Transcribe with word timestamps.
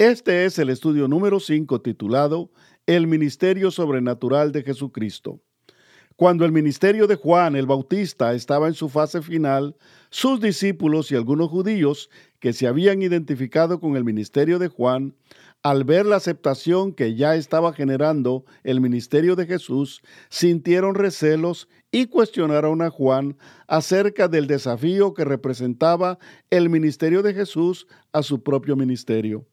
Este 0.00 0.44
es 0.44 0.60
el 0.60 0.70
estudio 0.70 1.08
número 1.08 1.40
5 1.40 1.80
titulado 1.80 2.52
El 2.86 3.08
Ministerio 3.08 3.72
Sobrenatural 3.72 4.52
de 4.52 4.62
Jesucristo. 4.62 5.40
Cuando 6.14 6.44
el 6.44 6.52
ministerio 6.52 7.08
de 7.08 7.16
Juan 7.16 7.56
el 7.56 7.66
Bautista 7.66 8.32
estaba 8.32 8.68
en 8.68 8.74
su 8.74 8.88
fase 8.88 9.22
final, 9.22 9.76
sus 10.10 10.40
discípulos 10.40 11.10
y 11.10 11.16
algunos 11.16 11.48
judíos 11.48 12.10
que 12.38 12.52
se 12.52 12.68
habían 12.68 13.02
identificado 13.02 13.80
con 13.80 13.96
el 13.96 14.04
ministerio 14.04 14.60
de 14.60 14.68
Juan, 14.68 15.16
al 15.64 15.82
ver 15.82 16.06
la 16.06 16.14
aceptación 16.14 16.92
que 16.92 17.16
ya 17.16 17.34
estaba 17.34 17.72
generando 17.72 18.44
el 18.62 18.80
ministerio 18.80 19.34
de 19.34 19.46
Jesús, 19.46 20.02
sintieron 20.28 20.94
recelos 20.94 21.68
y 21.90 22.06
cuestionaron 22.06 22.82
a 22.82 22.90
Juan 22.90 23.36
acerca 23.66 24.28
del 24.28 24.46
desafío 24.46 25.12
que 25.12 25.24
representaba 25.24 26.20
el 26.50 26.68
ministerio 26.68 27.24
de 27.24 27.34
Jesús 27.34 27.88
a 28.12 28.22
su 28.22 28.44
propio 28.44 28.76
ministerio. 28.76 29.44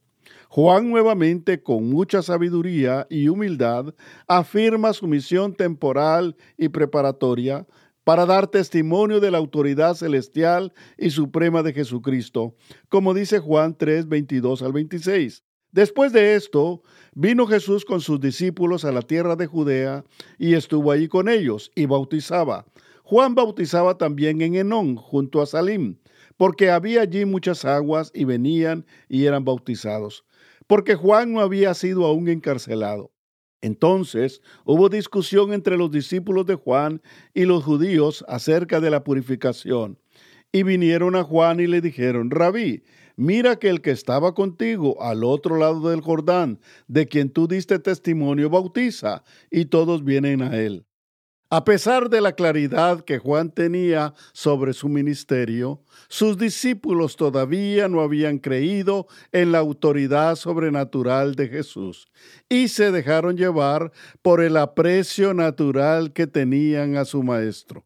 Juan 0.49 0.89
nuevamente, 0.89 1.61
con 1.61 1.89
mucha 1.89 2.21
sabiduría 2.21 3.07
y 3.09 3.27
humildad, 3.27 3.93
afirma 4.27 4.93
su 4.93 5.07
misión 5.07 5.53
temporal 5.53 6.35
y 6.57 6.69
preparatoria 6.69 7.65
para 8.03 8.25
dar 8.25 8.47
testimonio 8.47 9.19
de 9.19 9.31
la 9.31 9.39
autoridad 9.39 9.95
celestial 9.95 10.71
y 10.97 11.09
suprema 11.09 11.63
de 11.63 11.73
Jesucristo, 11.73 12.55
como 12.87 13.13
dice 13.13 13.39
Juan 13.39 13.75
3, 13.75 14.07
22 14.07 14.61
al 14.61 14.73
26. 14.73 15.43
Después 15.71 16.13
de 16.13 16.35
esto, 16.35 16.83
vino 17.13 17.47
Jesús 17.47 17.83
con 17.83 17.99
sus 17.99 18.21
discípulos 18.21 18.85
a 18.85 18.91
la 18.91 19.01
tierra 19.01 19.35
de 19.35 19.47
Judea 19.47 20.05
y 20.37 20.53
estuvo 20.53 20.91
allí 20.91 21.07
con 21.07 21.27
ellos 21.27 21.71
y 21.75 21.85
bautizaba. 21.85 22.65
Juan 23.03 23.35
bautizaba 23.35 23.97
también 23.97 24.41
en 24.41 24.55
Enón, 24.55 24.95
junto 24.95 25.41
a 25.41 25.45
Salim, 25.45 25.97
porque 26.37 26.69
había 26.69 27.01
allí 27.01 27.25
muchas 27.25 27.65
aguas 27.65 28.11
y 28.13 28.23
venían 28.23 28.85
y 29.09 29.25
eran 29.25 29.43
bautizados 29.43 30.23
porque 30.67 30.95
Juan 30.95 31.33
no 31.33 31.39
había 31.41 31.73
sido 31.73 32.05
aún 32.05 32.27
encarcelado. 32.27 33.11
Entonces 33.61 34.41
hubo 34.63 34.89
discusión 34.89 35.53
entre 35.53 35.77
los 35.77 35.89
discípulos 35.91 36.45
de 36.45 36.55
Juan 36.55 37.01
y 37.33 37.45
los 37.45 37.63
judíos 37.63 38.23
acerca 38.27 38.79
de 38.79 38.91
la 38.91 39.03
purificación. 39.03 39.97
Y 40.51 40.63
vinieron 40.63 41.15
a 41.15 41.23
Juan 41.23 41.59
y 41.59 41.67
le 41.67 41.81
dijeron, 41.81 42.31
Rabí, 42.31 42.83
mira 43.15 43.57
que 43.57 43.69
el 43.69 43.81
que 43.81 43.91
estaba 43.91 44.33
contigo 44.33 45.01
al 45.01 45.23
otro 45.23 45.57
lado 45.57 45.89
del 45.89 46.01
Jordán, 46.01 46.59
de 46.87 47.07
quien 47.07 47.29
tú 47.29 47.47
diste 47.47 47.79
testimonio, 47.79 48.49
bautiza, 48.49 49.23
y 49.49 49.65
todos 49.65 50.03
vienen 50.03 50.41
a 50.41 50.55
él. 50.57 50.85
A 51.51 51.63
pesar 51.63 52.09
de 52.09 52.21
la 52.21 52.33
claridad 52.33 53.01
que 53.01 53.19
Juan 53.19 53.51
tenía 53.51 54.15
sobre 54.33 54.73
su 54.73 54.89
ministerio, 54.89 55.79
sus 56.07 56.39
discípulos 56.39 57.15
todavía 57.17 57.87
no 57.87 58.01
habían 58.01 58.39
creído 58.39 59.05
en 59.31 59.51
la 59.51 59.59
autoridad 59.59 60.37
sobrenatural 60.37 61.35
de 61.35 61.47
Jesús 61.47 62.07
y 62.49 62.69
se 62.69 62.91
dejaron 62.91 63.37
llevar 63.37 63.91
por 64.23 64.41
el 64.41 64.57
aprecio 64.57 65.35
natural 65.35 66.13
que 66.13 66.25
tenían 66.25 66.97
a 66.97 67.05
su 67.05 67.21
Maestro. 67.21 67.85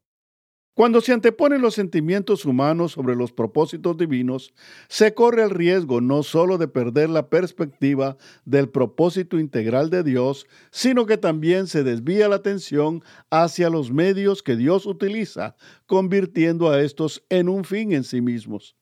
Cuando 0.80 1.02
se 1.02 1.12
anteponen 1.12 1.62
los 1.62 1.74
sentimientos 1.74 2.46
humanos 2.46 2.94
sobre 2.94 3.14
los 3.14 3.34
propósitos 3.34 3.98
divinos, 3.98 4.54
se 4.88 5.14
corre 5.14 5.44
el 5.44 5.50
riesgo 5.50 6.00
no 6.00 6.24
solo 6.24 6.58
de 6.58 6.70
perder 6.70 7.10
la 7.10 7.28
perspectiva 7.28 8.16
del 8.46 8.70
propósito 8.70 9.40
integral 9.40 9.90
de 9.90 10.04
Dios, 10.04 10.48
sino 10.72 11.06
que 11.06 11.18
también 11.18 11.68
se 11.68 11.84
desvía 11.84 12.30
la 12.30 12.38
atención 12.38 13.04
hacia 13.30 13.70
los 13.70 13.92
medios 13.92 14.42
que 14.42 14.56
Dios 14.56 14.86
utiliza, 14.86 15.58
convirtiendo 15.86 16.70
a 16.70 16.82
estos 16.82 17.26
en 17.28 17.50
un 17.50 17.66
fin 17.66 17.92
en 17.92 18.06
sí 18.06 18.22
mismos. 18.22 18.78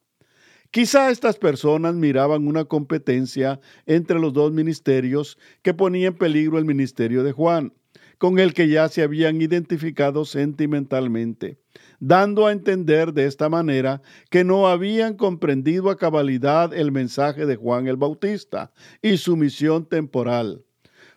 Quizá 0.70 1.10
estas 1.10 1.38
personas 1.38 1.96
miraban 1.96 2.46
una 2.48 2.66
competencia 2.66 3.60
entre 3.88 4.20
los 4.20 4.34
dos 4.34 4.52
ministerios 4.52 5.40
que 5.64 5.74
ponía 5.74 6.10
en 6.10 6.16
peligro 6.16 6.60
el 6.60 6.66
ministerio 6.66 7.24
de 7.24 7.32
Juan, 7.32 7.74
con 8.18 8.40
el 8.40 8.54
que 8.54 8.68
ya 8.68 8.90
se 8.90 9.04
habían 9.04 9.42
identificado 9.42 10.26
sentimentalmente 10.26 11.60
dando 12.00 12.46
a 12.46 12.52
entender 12.52 13.14
de 13.14 13.26
esta 13.26 13.50
manera 13.50 14.02
que 14.30 14.44
no 14.44 14.68
habían 14.68 15.16
comprendido 15.16 15.90
a 15.90 15.98
cabalidad 15.98 16.74
el 16.74 16.92
mensaje 16.92 17.46
de 17.46 17.56
Juan 17.56 17.88
el 17.88 17.98
Bautista 17.98 18.72
y 19.02 19.18
su 19.18 19.36
misión 19.36 19.86
temporal. 19.86 20.64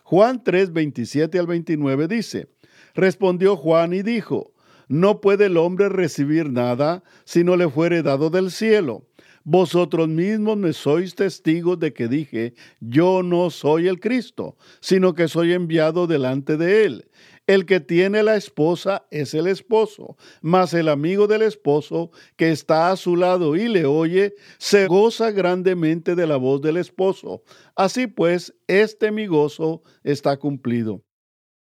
Juan 0.03 0.43
3, 0.43 0.73
27 0.73 1.39
al 1.39 1.47
29 1.47 2.07
dice, 2.07 2.49
Respondió 2.93 3.55
Juan 3.55 3.93
y 3.93 4.01
dijo, 4.01 4.53
No 4.87 5.21
puede 5.21 5.45
el 5.45 5.57
hombre 5.57 5.89
recibir 5.89 6.51
nada 6.51 7.03
si 7.23 7.43
no 7.43 7.55
le 7.55 7.69
fuere 7.69 8.03
dado 8.03 8.29
del 8.29 8.51
cielo. 8.51 9.07
Vosotros 9.43 10.07
mismos 10.07 10.57
me 10.57 10.73
sois 10.73 11.15
testigos 11.15 11.79
de 11.79 11.93
que 11.93 12.07
dije, 12.07 12.53
yo 12.79 13.23
no 13.23 13.49
soy 13.49 13.87
el 13.87 13.99
Cristo, 13.99 14.55
sino 14.79 15.13
que 15.13 15.27
soy 15.27 15.53
enviado 15.53 16.05
delante 16.05 16.57
de 16.57 16.85
él. 16.85 17.11
El 17.47 17.65
que 17.65 17.79
tiene 17.79 18.21
la 18.23 18.35
esposa 18.35 19.07
es 19.09 19.33
el 19.33 19.47
esposo, 19.47 20.15
mas 20.41 20.73
el 20.73 20.87
amigo 20.87 21.27
del 21.27 21.41
esposo 21.41 22.11
que 22.35 22.51
está 22.51 22.91
a 22.91 22.95
su 22.95 23.15
lado 23.15 23.55
y 23.55 23.67
le 23.67 23.85
oye, 23.85 24.35
se 24.59 24.85
goza 24.87 25.31
grandemente 25.31 26.15
de 26.15 26.27
la 26.27 26.37
voz 26.37 26.61
del 26.61 26.77
esposo. 26.77 27.43
Así 27.75 28.07
pues, 28.07 28.53
este 28.67 29.11
mi 29.11 29.25
gozo 29.25 29.81
está 30.03 30.37
cumplido. 30.37 31.03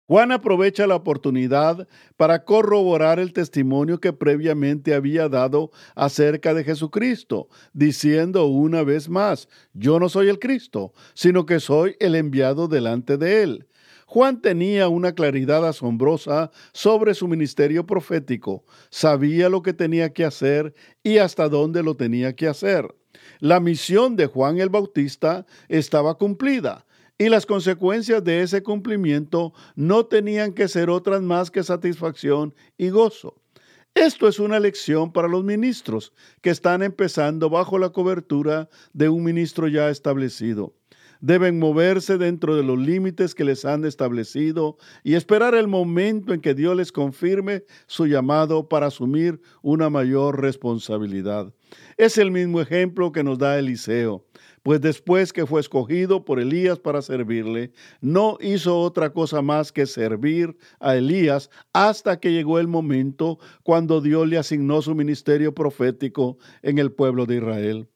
Juan 0.09 0.33
aprovecha 0.33 0.87
la 0.87 0.97
oportunidad 0.97 1.87
para 2.17 2.45
corroborar 2.45 3.21
el 3.21 3.33
testimonio 3.33 4.01
que 4.01 4.13
previamente 4.13 4.95
había 4.95 5.29
dado 5.29 5.71
acerca 5.95 6.55
de 6.55 6.65
Jesucristo, 6.65 7.49
diciendo 7.73 8.47
una 8.47 8.83
vez 8.83 9.09
más, 9.09 9.49
yo 9.73 10.01
no 10.01 10.09
soy 10.09 10.29
el 10.29 10.41
Cristo, 10.41 10.93
sino 11.15 11.47
que 11.47 11.61
soy 11.61 11.97
el 12.01 12.17
enviado 12.17 12.67
delante 12.67 13.17
de 13.17 13.43
él. 13.43 13.69
Juan 14.07 14.43
tenía 14.43 14.89
una 14.89 15.15
claridad 15.15 15.67
asombrosa 15.67 16.51
sobre 16.73 17.15
su 17.15 17.29
ministerio 17.29 17.87
profético, 17.87 18.65
sabía 18.91 19.49
lo 19.49 19.63
que 19.63 19.73
tenía 19.73 20.13
que 20.13 20.25
hacer 20.25 20.75
y 21.03 21.19
hasta 21.19 21.49
dónde 21.49 21.83
lo 21.83 21.97
tenía 21.97 22.35
que 22.35 22.49
hacer. 22.49 22.95
La 23.39 23.61
misión 23.61 24.17
de 24.17 24.27
Juan 24.27 24.59
el 24.59 24.69
Bautista 24.69 25.47
estaba 25.69 26.19
cumplida 26.19 26.85
y 27.19 27.29
las 27.29 27.47
consecuencias 27.47 28.25
de 28.25 28.43
ese 28.43 28.63
cumplimiento 28.63 29.53
no 29.75 30.07
tenían 30.07 30.53
que 30.53 30.69
ser 30.69 30.91
otras 30.91 31.23
más 31.23 31.51
que 31.51 31.63
satisfacción 31.63 32.55
y 32.77 32.91
gozo. 32.91 33.37
Esto 33.95 34.27
es 34.27 34.39
una 34.39 34.59
lección 34.59 35.13
para 35.13 35.29
los 35.29 35.45
ministros 35.45 36.13
que 36.41 36.51
están 36.51 36.83
empezando 36.83 37.51
bajo 37.51 37.79
la 37.79 37.91
cobertura 37.91 38.69
de 38.93 39.09
un 39.09 39.23
ministro 39.23 39.69
ya 39.69 39.91
establecido 39.91 40.75
deben 41.23 41.59
moverse 41.59 42.19
dentro 42.19 42.57
de 42.57 42.65
los 42.65 42.79
límites 42.79 43.35
que 43.35 43.45
les 43.45 43.65
han 43.65 43.85
establecido 43.85 44.77
y 45.05 45.15
esperar 45.15 45.55
el 45.55 45.69
momento 45.69 46.35
en 46.35 46.41
que 46.41 46.53
Dios 46.53 46.77
les 46.77 46.93
confirme 46.93 47.65
su 47.87 48.07
llamado 48.07 48.69
para 48.69 48.89
asumir 48.89 49.41
una 49.63 49.89
mayor 49.89 50.43
responsabilidad. 50.43 51.55
Es 51.97 52.19
el 52.19 52.33
mismo 52.33 52.61
ejemplo 52.61 53.13
que 53.13 53.23
nos 53.23 53.39
da 53.39 53.59
Eliseo, 53.59 54.27
pues 54.65 54.81
después 54.81 55.33
que 55.33 55.47
fue 55.47 55.61
escogido 55.61 56.25
por 56.25 56.41
Elías 56.41 56.81
para 56.81 57.01
servirle, 57.03 57.73
no 58.01 58.37
hizo 58.41 58.79
otra 58.79 59.13
cosa 59.13 59.43
más 59.43 59.71
que 59.71 59.87
servir 59.87 60.57
a 60.81 60.97
Elías 60.97 61.51
hasta 61.73 62.19
que 62.19 62.33
llegó 62.33 62.59
el 62.59 62.67
momento 62.67 63.39
cuando 63.63 64.01
Dios 64.01 64.29
le 64.29 64.39
asignó 64.39 64.83
su 64.83 64.95
ministerio 64.95 65.55
profético 65.55 66.37
en 66.63 66.79
el 66.79 66.91
pueblo 66.91 67.27
de 67.27 67.37
Israel. 67.37 67.92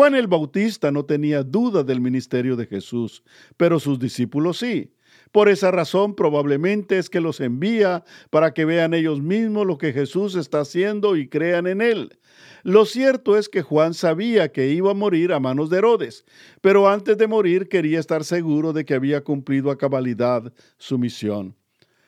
Juan 0.00 0.14
el 0.14 0.28
Bautista 0.28 0.90
no 0.90 1.04
tenía 1.04 1.42
duda 1.42 1.84
del 1.84 2.00
ministerio 2.00 2.56
de 2.56 2.64
Jesús, 2.64 3.22
pero 3.58 3.78
sus 3.78 3.98
discípulos 3.98 4.56
sí. 4.56 4.94
Por 5.30 5.50
esa 5.50 5.70
razón 5.70 6.14
probablemente 6.14 6.96
es 6.96 7.10
que 7.10 7.20
los 7.20 7.38
envía 7.38 8.02
para 8.30 8.54
que 8.54 8.64
vean 8.64 8.94
ellos 8.94 9.20
mismos 9.20 9.66
lo 9.66 9.76
que 9.76 9.92
Jesús 9.92 10.36
está 10.36 10.60
haciendo 10.60 11.16
y 11.16 11.28
crean 11.28 11.66
en 11.66 11.82
él. 11.82 12.18
Lo 12.62 12.86
cierto 12.86 13.36
es 13.36 13.50
que 13.50 13.60
Juan 13.60 13.92
sabía 13.92 14.52
que 14.52 14.68
iba 14.68 14.92
a 14.92 14.94
morir 14.94 15.34
a 15.34 15.38
manos 15.38 15.68
de 15.68 15.76
Herodes, 15.76 16.24
pero 16.62 16.88
antes 16.88 17.18
de 17.18 17.26
morir 17.26 17.68
quería 17.68 18.00
estar 18.00 18.24
seguro 18.24 18.72
de 18.72 18.86
que 18.86 18.94
había 18.94 19.22
cumplido 19.22 19.70
a 19.70 19.76
cabalidad 19.76 20.50
su 20.78 20.98
misión. 20.98 21.56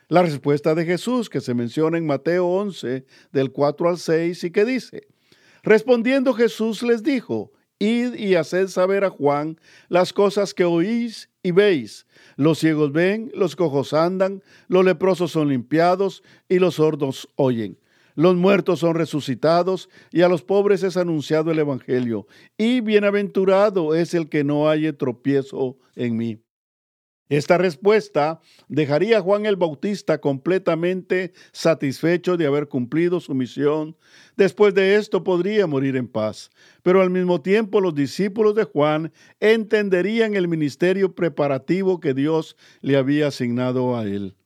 La 0.09 0.23
respuesta 0.23 0.75
de 0.75 0.87
Jesús 0.87 1.29
que 1.29 1.43
se 1.43 1.53
menciona 1.53 1.99
en 1.99 2.07
Mateo 2.07 2.47
11 2.47 3.05
del 3.33 3.53
4 3.53 3.91
al 3.91 3.99
6 3.99 4.45
y 4.45 4.51
que 4.51 4.65
dice, 4.65 5.09
Respondiendo 5.63 6.33
Jesús 6.33 6.83
les 6.83 7.03
dijo, 7.03 7.53
Id 7.83 8.15
y 8.15 8.37
haced 8.37 8.69
saber 8.69 9.03
a 9.03 9.11
Juan 9.11 9.59
las 9.89 10.13
cosas 10.13 10.55
que 10.55 10.65
oís 10.65 11.31
y 11.43 11.51
veis. 11.51 12.07
Los 12.37 12.61
ciegos 12.61 12.93
ven, 12.93 13.33
los 13.35 13.57
cojos 13.57 13.93
andan, 13.93 14.41
los 14.69 14.85
leprosos 14.85 15.33
son 15.33 15.49
limpiados 15.49 16.23
y 16.49 16.61
los 16.61 16.77
sordos 16.77 17.29
oyen. 17.35 17.77
Los 18.15 18.37
muertos 18.37 18.79
son 18.79 18.95
resucitados 18.95 19.89
y 20.13 20.23
a 20.23 20.29
los 20.29 20.43
pobres 20.43 20.85
es 20.85 20.97
anunciado 20.97 21.51
el 21.51 21.59
Evangelio. 21.59 22.29
Y 22.57 22.83
bienaventurado 22.83 23.97
es 23.97 24.15
el 24.15 24.29
que 24.29 24.45
no 24.45 24.69
haya 24.69 24.97
tropiezo 24.97 25.77
en 25.97 26.17
mí. 26.17 26.39
Esta 27.33 27.57
respuesta 27.57 28.43
dejaría 28.69 29.17
a 29.17 29.21
Juan 29.23 29.47
el 29.47 29.57
Bautista 29.57 30.21
completamente 30.21 31.33
satisfecho 31.51 32.37
de 32.37 32.45
haber 32.45 32.69
cumplido 32.69 33.21
su 33.21 33.35
misión. 33.35 33.97
Después 34.37 34.75
de 34.75 34.97
esto 34.97 35.25
podría 35.25 35.67
morir 35.67 35.97
en 35.97 36.09
paz. 36.09 36.51
Pero 36.83 37.01
al 37.01 37.09
mismo 37.09 37.41
tiempo 37.41 37.81
los 37.81 37.95
discípulos 37.95 38.55
de 38.55 38.65
Juan 38.65 39.15
entenderían 39.41 40.37
el 40.37 40.47
ministerio 40.47 41.15
preparativo 41.15 42.01
que 42.01 42.13
Dios 42.13 42.55
le 42.83 42.99
había 42.99 43.29
asignado 43.29 43.97
a 43.97 44.05
él. 44.05 44.37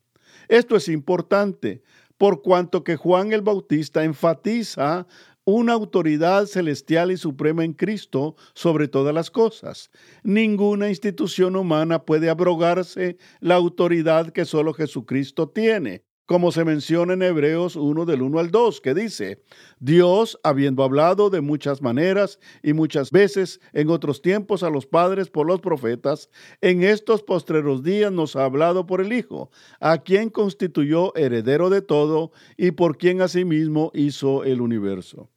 Esto 0.47 0.77
es 0.77 0.89
importante, 0.89 1.83
por 2.17 2.41
cuanto 2.41 2.85
que 2.85 2.95
Juan 2.95 3.33
el 3.33 3.43
Bautista 3.43 4.05
enfatiza 4.05 5.09
una 5.47 5.75
autoridad 5.75 6.47
celestial 6.47 7.13
y 7.13 7.17
suprema 7.17 7.65
en 7.65 7.73
Cristo 7.73 8.35
sobre 8.53 8.89
todas 8.89 9.15
las 9.15 9.31
cosas. 9.31 9.91
Ninguna 10.25 10.89
institución 10.89 11.55
humana 11.55 12.05
puede 12.05 12.29
abrogarse 12.29 13.17
la 13.39 13.55
autoridad 13.55 14.31
que 14.33 14.45
solo 14.45 14.75
Jesucristo 14.75 15.49
tiene 15.49 16.05
como 16.27 16.51
se 16.51 16.65
menciona 16.65 17.15
en 17.15 17.23
Hebreos 17.23 17.77
1 17.77 18.05
del 18.05 18.23
1 18.23 18.41
al 18.41 18.51
2, 18.51 18.81
que 18.81 18.95
dice, 18.95 19.45
Dios, 19.79 20.39
habiendo 20.43 20.83
hablado 20.83 21.31
de 21.31 21.41
muchas 21.41 21.81
maneras 21.81 22.41
y 22.65 22.73
muchas 22.73 23.13
veces 23.13 23.61
en 23.73 23.91
otros 23.91 24.23
tiempos 24.23 24.65
a 24.65 24.71
los 24.71 24.87
padres 24.87 25.31
por 25.31 25.47
los 25.47 25.61
profetas, 25.61 26.29
en 26.61 26.83
estos 26.83 27.23
postreros 27.23 27.85
días 27.85 28.11
nos 28.11 28.35
ha 28.35 28.45
hablado 28.45 28.87
por 28.87 29.01
el 29.01 29.13
Hijo, 29.13 29.51
a 29.81 29.99
quien 29.99 30.29
constituyó 30.29 31.15
heredero 31.15 31.71
de 31.71 31.81
todo 31.81 32.33
y 32.57 32.73
por 32.73 32.99
quien 32.99 33.23
asimismo 33.23 33.93
hizo 33.95 34.43
el 34.43 34.61
universo. 34.61 35.31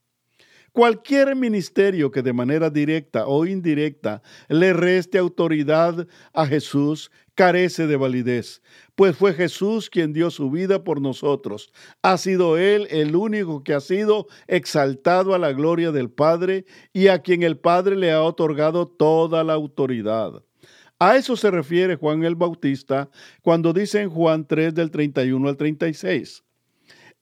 Cualquier 0.72 1.36
ministerio 1.36 2.12
que 2.12 2.22
de 2.22 2.34
manera 2.34 2.70
directa 2.70 3.28
o 3.28 3.46
indirecta 3.46 4.22
le 4.48 4.74
reste 4.74 5.18
autoridad 5.18 6.08
a 6.34 6.46
Jesús 6.46 7.12
carece 7.34 7.88
de 7.88 7.96
validez, 7.96 8.62
pues 8.96 9.16
fue 9.16 9.34
Jesús 9.34 9.90
quien 9.90 10.12
dio 10.14 10.30
su 10.30 10.52
vida 10.52 10.84
por 10.84 11.02
nosotros. 11.02 11.72
Ha 12.02 12.18
sido 12.18 12.58
Él 12.58 12.88
el 12.92 13.16
único 13.16 13.64
que 13.64 13.74
ha 13.74 13.80
sido 13.80 14.28
exaltado 14.48 15.34
a 15.34 15.40
la 15.40 15.54
gloria 15.54 15.92
del 15.92 16.10
Padre 16.10 16.66
y 16.92 17.08
a 17.08 17.20
quien 17.20 17.44
el 17.44 17.58
Padre 17.58 17.96
le 17.96 18.12
ha 18.12 18.22
otorgado 18.22 18.86
toda 18.86 19.44
la 19.44 19.54
autoridad. 19.54 20.44
A 21.00 21.16
eso 21.16 21.38
se 21.38 21.50
refiere 21.50 21.96
Juan 21.96 22.26
el 22.26 22.36
Bautista 22.36 23.10
cuando 23.42 23.72
dice 23.72 24.02
en 24.02 24.10
Juan 24.10 24.46
3 24.46 24.76
del 24.76 24.92
31 24.92 25.48
al 25.48 25.56
36. 25.56 26.44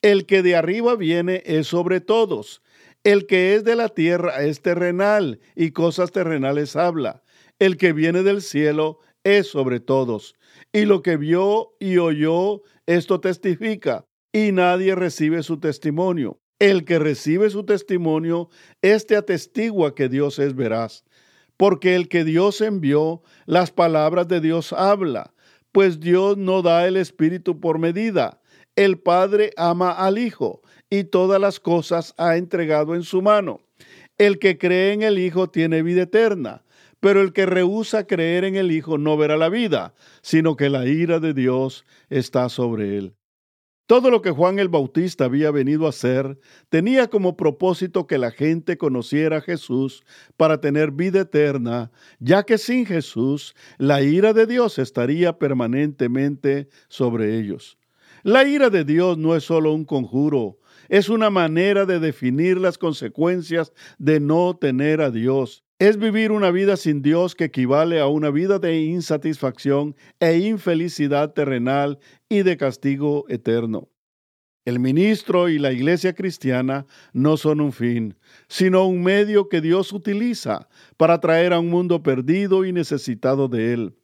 El 0.02 0.26
que 0.26 0.42
de 0.42 0.56
arriba 0.56 0.96
viene 0.96 1.44
es 1.46 1.68
sobre 1.68 2.02
todos 2.02 2.64
el 3.04 3.26
que 3.26 3.56
es 3.56 3.64
de 3.64 3.76
la 3.76 3.90
tierra 3.90 4.44
es 4.44 4.62
terrenal 4.62 5.40
y 5.56 5.72
cosas 5.72 6.12
terrenales 6.12 6.76
habla. 6.76 7.24
El 7.60 7.78
que 7.78 7.94
viene 7.94 8.24
del 8.24 8.42
cielo 8.42 9.00
es 9.24 9.48
sobre 9.48 9.80
todos. 9.80 10.36
Y 10.72 10.86
lo 10.86 11.02
que 11.02 11.18
vio 11.18 11.76
y 11.80 11.98
oyó, 11.98 12.62
esto 12.86 13.20
testifica, 13.20 14.06
y 14.32 14.52
nadie 14.52 14.96
recibe 14.96 15.44
su 15.44 15.60
testimonio. 15.60 16.40
El 16.60 16.86
que 16.86 17.00
recibe 17.00 17.50
su 17.50 17.64
testimonio, 17.66 18.50
éste 18.82 19.16
atestigua 19.16 19.96
que 19.96 20.10
Dios 20.10 20.40
es 20.40 20.56
veraz. 20.56 21.04
Porque 21.56 21.96
el 21.96 22.08
que 22.08 22.24
Dios 22.24 22.62
envió, 22.62 23.22
las 23.46 23.72
palabras 23.72 24.28
de 24.28 24.42
Dios 24.42 24.74
habla, 24.74 25.34
pues 25.72 26.00
Dios 26.00 26.38
no 26.38 26.62
da 26.62 26.88
el 26.88 26.98
Espíritu 26.98 27.60
por 27.60 27.80
medida. 27.80 28.42
El 28.77 29.00
Padre 29.00 29.53
ama 29.57 29.91
al 29.91 30.19
Hijo 30.19 30.62
y 30.88 31.06
todas 31.06 31.41
las 31.41 31.59
cosas 31.59 32.13
ha 32.19 32.38
entregado 32.38 32.94
en 32.94 33.01
su 33.01 33.24
mano. 33.24 33.59
El 34.19 34.38
que 34.38 34.59
cree 34.59 34.94
en 34.94 35.01
el 35.01 35.18
Hijo 35.18 35.50
tiene 35.50 35.81
vida 35.81 36.03
eterna, 36.03 36.63
pero 37.00 37.24
el 37.24 37.33
que 37.33 37.47
rehúsa 37.47 38.06
creer 38.06 38.44
en 38.44 38.56
el 38.56 38.71
Hijo 38.71 39.00
no 39.00 39.18
verá 39.18 39.35
la 39.35 39.50
vida, 39.50 39.95
sino 40.21 40.56
que 40.56 40.69
la 40.69 40.85
ira 40.85 41.19
de 41.19 41.33
Dios 41.33 41.85
está 42.12 42.50
sobre 42.50 43.00
él. 43.00 43.15
Todo 43.88 44.12
lo 44.12 44.21
que 44.21 44.29
Juan 44.29 44.59
el 44.59 44.69
Bautista 44.69 45.25
había 45.25 45.50
venido 45.50 45.88
a 45.88 45.89
hacer 45.89 46.38
tenía 46.69 47.07
como 47.07 47.35
propósito 47.35 48.06
que 48.06 48.19
la 48.19 48.29
gente 48.29 48.77
conociera 48.77 49.38
a 49.38 49.41
Jesús 49.41 50.03
para 50.35 50.62
tener 50.62 50.91
vida 50.91 51.21
eterna, 51.21 51.89
ya 52.19 52.44
que 52.44 52.59
sin 52.59 52.85
Jesús 52.85 53.56
la 53.79 54.03
ira 54.03 54.33
de 54.33 54.45
Dios 54.45 54.77
estaría 54.77 55.39
permanentemente 55.39 56.69
sobre 56.89 57.39
ellos. 57.39 57.79
La 58.24 58.48
ira 58.48 58.69
de 58.69 58.84
Dios 58.84 59.18
no 59.18 59.36
es 59.36 59.44
solo 59.44 59.74
un 59.74 59.86
conjuro, 59.86 60.58
es 60.90 61.10
una 61.10 61.30
manera 61.30 61.86
de 61.86 62.00
definir 62.00 62.58
las 62.58 62.78
consecuencias 62.78 63.74
de 63.98 64.19
no 64.19 64.58
tener 64.58 65.02
a 65.02 65.12
Dios. 65.12 65.64
Es 65.80 65.98
vivir 65.98 66.31
una 66.31 66.50
vida 66.50 66.75
sin 66.75 67.04
Dios 67.04 67.36
que 67.36 67.46
equivale 67.46 68.00
a 68.00 68.08
una 68.08 68.31
vida 68.31 68.58
de 68.58 68.81
insatisfacción 68.81 69.96
e 70.19 70.38
infelicidad 70.38 71.34
terrenal 71.34 72.00
y 72.30 72.42
de 72.42 72.58
castigo 72.58 73.25
eterno. 73.30 73.90
El 74.66 74.80
ministro 74.80 75.48
y 75.48 75.60
la 75.60 75.72
iglesia 75.72 76.13
cristiana 76.13 76.88
no 77.13 77.38
son 77.38 77.62
un 77.62 77.72
fin, 77.72 78.18
sino 78.50 78.86
un 78.86 79.02
medio 79.02 79.48
que 79.48 79.62
Dios 79.62 79.94
utiliza 79.94 80.68
para 80.98 81.22
traer 81.22 81.54
a 81.54 81.60
un 81.60 81.70
mundo 81.70 82.04
perdido 82.04 82.66
y 82.66 82.74
necesitado 82.74 83.48
de 83.48 83.74
Él. 83.74 83.96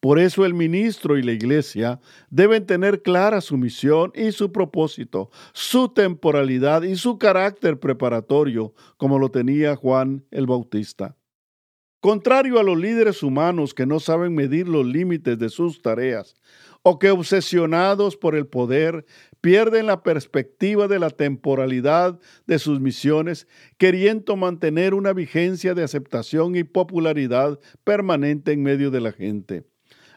Por 0.00 0.18
eso 0.18 0.46
el 0.46 0.54
ministro 0.54 1.18
y 1.18 1.22
la 1.22 1.32
iglesia 1.32 2.00
deben 2.30 2.64
tener 2.64 3.02
clara 3.02 3.42
su 3.42 3.58
misión 3.58 4.12
y 4.14 4.32
su 4.32 4.50
propósito, 4.50 5.30
su 5.52 5.90
temporalidad 5.90 6.82
y 6.82 6.96
su 6.96 7.18
carácter 7.18 7.78
preparatorio, 7.78 8.72
como 8.96 9.18
lo 9.18 9.30
tenía 9.30 9.76
Juan 9.76 10.24
el 10.30 10.46
Bautista. 10.46 11.16
Contrario 12.00 12.58
a 12.58 12.62
los 12.62 12.78
líderes 12.78 13.22
humanos 13.22 13.74
que 13.74 13.84
no 13.84 14.00
saben 14.00 14.34
medir 14.34 14.66
los 14.66 14.86
límites 14.86 15.38
de 15.38 15.50
sus 15.50 15.82
tareas, 15.82 16.34
o 16.82 16.98
que 16.98 17.10
obsesionados 17.10 18.16
por 18.16 18.34
el 18.34 18.46
poder 18.46 19.04
pierden 19.42 19.84
la 19.84 20.02
perspectiva 20.02 20.88
de 20.88 20.98
la 20.98 21.10
temporalidad 21.10 22.18
de 22.46 22.58
sus 22.58 22.80
misiones, 22.80 23.46
queriendo 23.76 24.34
mantener 24.36 24.94
una 24.94 25.12
vigencia 25.12 25.74
de 25.74 25.82
aceptación 25.82 26.56
y 26.56 26.64
popularidad 26.64 27.60
permanente 27.84 28.52
en 28.52 28.62
medio 28.62 28.90
de 28.90 29.00
la 29.02 29.12
gente. 29.12 29.69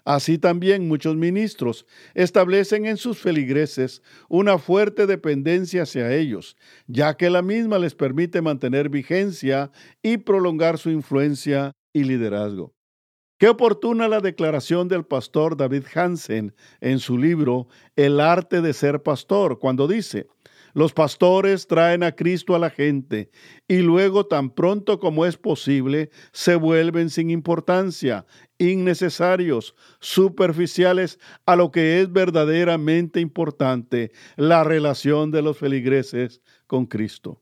Así 0.05 0.37
también 0.37 0.87
muchos 0.87 1.15
ministros 1.15 1.85
establecen 2.13 2.85
en 2.85 2.97
sus 2.97 3.19
feligreses 3.19 4.01
una 4.27 4.57
fuerte 4.57 5.07
dependencia 5.07 5.83
hacia 5.83 6.13
ellos, 6.13 6.57
ya 6.87 7.15
que 7.15 7.29
la 7.29 7.41
misma 7.41 7.79
les 7.79 7.95
permite 7.95 8.41
mantener 8.41 8.89
vigencia 8.89 9.71
y 10.01 10.17
prolongar 10.17 10.77
su 10.77 10.89
influencia 10.89 11.71
y 11.93 12.03
liderazgo. 12.03 12.73
Qué 13.39 13.49
oportuna 13.49 14.07
la 14.07 14.19
declaración 14.19 14.87
del 14.87 15.05
pastor 15.05 15.57
David 15.57 15.83
Hansen 15.93 16.53
en 16.81 16.99
su 16.99 17.17
libro 17.17 17.67
El 17.95 18.19
arte 18.19 18.61
de 18.61 18.73
ser 18.73 19.03
pastor, 19.03 19.59
cuando 19.59 19.87
dice, 19.87 20.27
los 20.73 20.93
pastores 20.93 21.67
traen 21.67 22.03
a 22.03 22.15
Cristo 22.15 22.55
a 22.55 22.59
la 22.59 22.69
gente 22.69 23.29
y 23.67 23.77
luego 23.77 24.25
tan 24.25 24.49
pronto 24.49 24.99
como 24.99 25.25
es 25.25 25.37
posible 25.37 26.09
se 26.31 26.55
vuelven 26.55 27.09
sin 27.09 27.29
importancia, 27.29 28.25
innecesarios, 28.57 29.75
superficiales 29.99 31.19
a 31.45 31.55
lo 31.55 31.71
que 31.71 32.01
es 32.01 32.11
verdaderamente 32.11 33.19
importante, 33.19 34.11
la 34.35 34.63
relación 34.63 35.31
de 35.31 35.41
los 35.41 35.57
feligreses 35.57 36.41
con 36.67 36.85
Cristo. 36.85 37.41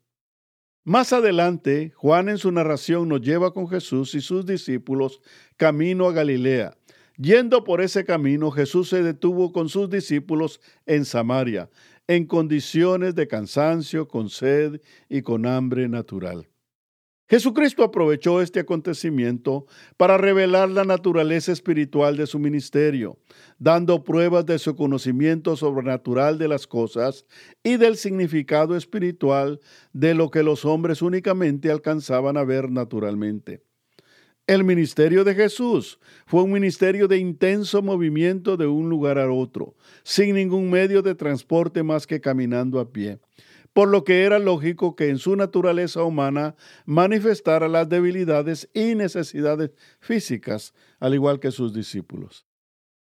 Más 0.83 1.13
adelante, 1.13 1.93
Juan 1.95 2.27
en 2.27 2.37
su 2.37 2.51
narración 2.51 3.07
nos 3.07 3.21
lleva 3.21 3.53
con 3.53 3.67
Jesús 3.67 4.15
y 4.15 4.21
sus 4.21 4.45
discípulos 4.45 5.21
camino 5.55 6.07
a 6.07 6.11
Galilea. 6.11 6.75
Yendo 7.17 7.63
por 7.63 7.81
ese 7.81 8.03
camino, 8.03 8.49
Jesús 8.49 8.89
se 8.89 9.03
detuvo 9.03 9.51
con 9.51 9.69
sus 9.69 9.91
discípulos 9.91 10.59
en 10.87 11.05
Samaria 11.05 11.69
en 12.15 12.25
condiciones 12.25 13.15
de 13.15 13.25
cansancio, 13.25 14.05
con 14.05 14.29
sed 14.29 14.81
y 15.07 15.21
con 15.21 15.45
hambre 15.45 15.87
natural. 15.87 16.45
Jesucristo 17.29 17.85
aprovechó 17.85 18.41
este 18.41 18.59
acontecimiento 18.59 19.65
para 19.95 20.17
revelar 20.17 20.67
la 20.67 20.83
naturaleza 20.83 21.53
espiritual 21.53 22.17
de 22.17 22.27
su 22.27 22.37
ministerio, 22.37 23.17
dando 23.57 24.03
pruebas 24.03 24.45
de 24.45 24.59
su 24.59 24.75
conocimiento 24.75 25.55
sobrenatural 25.55 26.37
de 26.37 26.49
las 26.49 26.67
cosas 26.67 27.25
y 27.63 27.77
del 27.77 27.95
significado 27.95 28.75
espiritual 28.75 29.61
de 29.93 30.13
lo 30.13 30.29
que 30.29 30.43
los 30.43 30.65
hombres 30.65 31.01
únicamente 31.01 31.71
alcanzaban 31.71 32.35
a 32.35 32.43
ver 32.43 32.69
naturalmente. 32.69 33.63
El 34.51 34.65
ministerio 34.65 35.23
de 35.23 35.33
Jesús 35.33 35.97
fue 36.25 36.43
un 36.43 36.51
ministerio 36.51 37.07
de 37.07 37.17
intenso 37.17 37.81
movimiento 37.81 38.57
de 38.57 38.67
un 38.67 38.89
lugar 38.89 39.17
a 39.17 39.31
otro, 39.31 39.77
sin 40.03 40.35
ningún 40.35 40.69
medio 40.69 41.01
de 41.01 41.15
transporte 41.15 41.83
más 41.83 42.05
que 42.05 42.19
caminando 42.19 42.81
a 42.81 42.91
pie. 42.91 43.19
por 43.71 43.87
lo 43.87 44.03
que 44.03 44.23
era 44.23 44.39
lógico 44.39 44.97
que 44.97 45.07
en 45.07 45.19
su 45.19 45.37
naturaleza 45.37 46.03
humana 46.03 46.57
manifestara 46.85 47.69
las 47.69 47.87
debilidades 47.87 48.69
y 48.73 48.95
necesidades 48.95 49.71
físicas, 50.01 50.73
al 50.99 51.13
igual 51.13 51.39
que 51.39 51.51
sus 51.51 51.73
discípulos. 51.73 52.45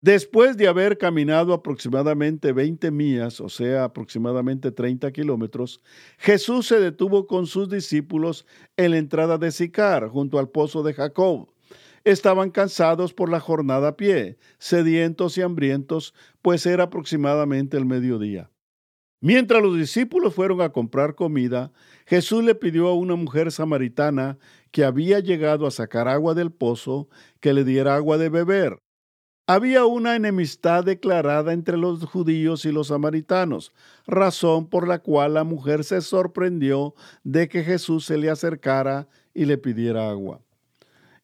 Después 0.05 0.55
de 0.55 0.67
haber 0.67 0.99
caminado 0.99 1.51
aproximadamente 1.51 2.51
20 2.51 2.91
millas, 2.91 3.41
o 3.41 3.49
sea, 3.49 3.85
aproximadamente 3.85 4.71
30 4.71 5.11
kilómetros, 5.11 5.81
Jesús 6.19 6.67
se 6.67 6.79
detuvo 6.79 7.25
con 7.25 7.47
sus 7.47 7.69
discípulos 7.69 8.45
en 8.77 8.91
la 8.91 8.99
entrada 8.99 9.39
de 9.39 9.51
Sicar, 9.51 10.09
junto 10.09 10.37
al 10.37 10.47
pozo 10.49 10.83
de 10.83 10.93
Jacob. 10.93 11.49
Estaban 12.03 12.51
cansados 12.51 13.15
por 13.15 13.31
la 13.31 13.39
jornada 13.39 13.87
a 13.87 13.97
pie, 13.97 14.37
sedientos 14.59 15.39
y 15.39 15.41
hambrientos, 15.41 16.13
pues 16.43 16.67
era 16.67 16.83
aproximadamente 16.83 17.75
el 17.75 17.85
mediodía. 17.85 18.51
Mientras 19.21 19.59
los 19.63 19.75
discípulos 19.75 20.35
fueron 20.35 20.61
a 20.61 20.69
comprar 20.69 21.15
comida, 21.15 21.71
Jesús 22.05 22.43
le 22.43 22.53
pidió 22.53 22.89
a 22.89 22.93
una 22.93 23.15
mujer 23.15 23.51
samaritana 23.51 24.37
que 24.69 24.83
había 24.83 25.19
llegado 25.19 25.65
a 25.65 25.71
sacar 25.71 26.07
agua 26.07 26.35
del 26.35 26.51
pozo 26.51 27.09
que 27.39 27.53
le 27.53 27.63
diera 27.63 27.95
agua 27.95 28.19
de 28.19 28.29
beber. 28.29 28.84
Había 29.47 29.85
una 29.85 30.15
enemistad 30.15 30.83
declarada 30.83 31.53
entre 31.53 31.77
los 31.77 32.03
judíos 32.05 32.65
y 32.65 32.71
los 32.71 32.87
samaritanos, 32.87 33.73
razón 34.07 34.67
por 34.67 34.87
la 34.87 34.97
cual 34.97 35.35
la 35.35 35.43
mujer 35.43 35.83
se 35.83 36.01
sorprendió 36.01 36.95
de 37.23 37.47
que 37.47 37.63
Jesús 37.63 38.05
se 38.05 38.17
le 38.17 38.31
acercara 38.31 39.07
y 39.35 39.45
le 39.45 39.59
pidiera 39.59 40.09
agua. 40.09 40.41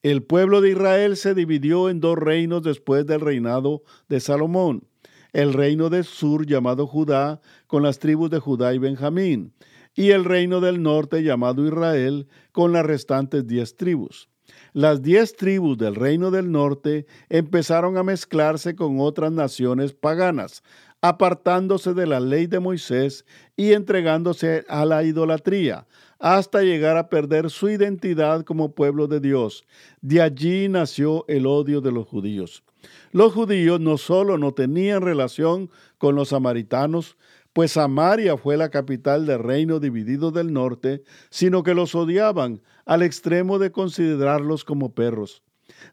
El 0.04 0.22
pueblo 0.22 0.62
de 0.62 0.70
Israel 0.70 1.18
se 1.18 1.34
dividió 1.34 1.90
en 1.90 2.00
dos 2.00 2.16
reinos 2.16 2.62
después 2.62 3.08
del 3.08 3.22
reinado 3.22 3.82
de 4.08 4.20
Salomón. 4.20 4.88
El 5.34 5.54
reino 5.54 5.90
del 5.90 6.04
sur 6.04 6.46
llamado 6.46 6.86
Judá, 6.86 7.42
con 7.66 7.82
las 7.82 7.98
tribus 7.98 8.30
de 8.30 8.38
Judá 8.38 8.76
y 8.76 8.78
Benjamín, 8.78 9.52
y 9.96 10.12
el 10.12 10.26
reino 10.26 10.62
del 10.62 10.84
norte 10.84 11.24
llamado 11.24 11.66
Israel, 11.66 12.28
con 12.52 12.72
las 12.72 12.86
restantes 12.86 13.48
diez 13.48 13.76
tribus 13.76 14.31
las 14.74 15.02
diez 15.02 15.36
tribus 15.36 15.78
del 15.78 15.96
reino 15.96 16.32
del 16.32 16.52
norte 16.52 17.06
empezaron 17.30 17.98
a 17.98 18.04
mezclarse 18.04 18.76
con 18.76 19.00
otras 19.00 19.32
naciones 19.32 19.94
paganas, 19.94 20.64
apartándose 21.02 21.94
de 21.94 22.08
la 22.08 22.20
ley 22.20 22.48
de 22.48 22.60
Moisés 22.60 23.26
y 23.58 23.74
entregándose 23.74 24.64
a 24.70 24.86
la 24.86 25.04
idolatría, 25.04 25.88
hasta 26.20 26.62
llegar 26.62 26.98
a 26.98 27.10
perder 27.10 27.50
su 27.50 27.70
identidad 27.70 28.44
como 28.46 28.74
pueblo 28.74 29.08
de 29.08 29.20
Dios. 29.20 29.66
De 30.02 30.22
allí 30.22 30.70
nació 30.70 31.26
el 31.28 31.48
odio 31.48 31.82
de 31.82 31.92
los 31.92 32.08
judíos. 32.08 32.64
Los 33.12 33.34
judíos 33.34 33.80
no 33.80 33.98
solo 33.98 34.38
no 34.38 34.54
tenían 34.54 35.02
relación 35.02 35.70
con 35.98 36.16
los 36.16 36.30
samaritanos, 36.30 37.18
pues 37.54 37.74
Samaria 37.74 38.38
fue 38.38 38.56
la 38.56 38.70
capital 38.70 39.26
del 39.26 39.40
reino 39.40 39.80
dividido 39.80 40.32
del 40.32 40.54
norte, 40.54 41.04
sino 41.30 41.64
que 41.64 41.74
los 41.74 41.96
odiaban 41.96 42.62
al 42.92 43.04
extremo 43.04 43.58
de 43.58 43.72
considerarlos 43.72 44.66
como 44.66 44.94
perros. 44.94 45.44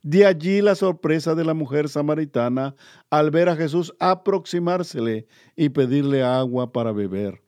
De 0.03 0.27
allí 0.27 0.61
la 0.61 0.75
sorpresa 0.75 1.37
de 1.37 1.45
la 1.45 1.55
mujer 1.55 1.89
samaritana 1.89 2.75
al 3.09 3.31
ver 3.31 3.49
a 3.49 3.55
Jesús 3.55 3.95
aproximársele 4.01 5.29
y 5.55 5.69
pedirle 5.69 6.25
agua 6.25 6.73
para 6.73 6.91
beber. 6.91 7.41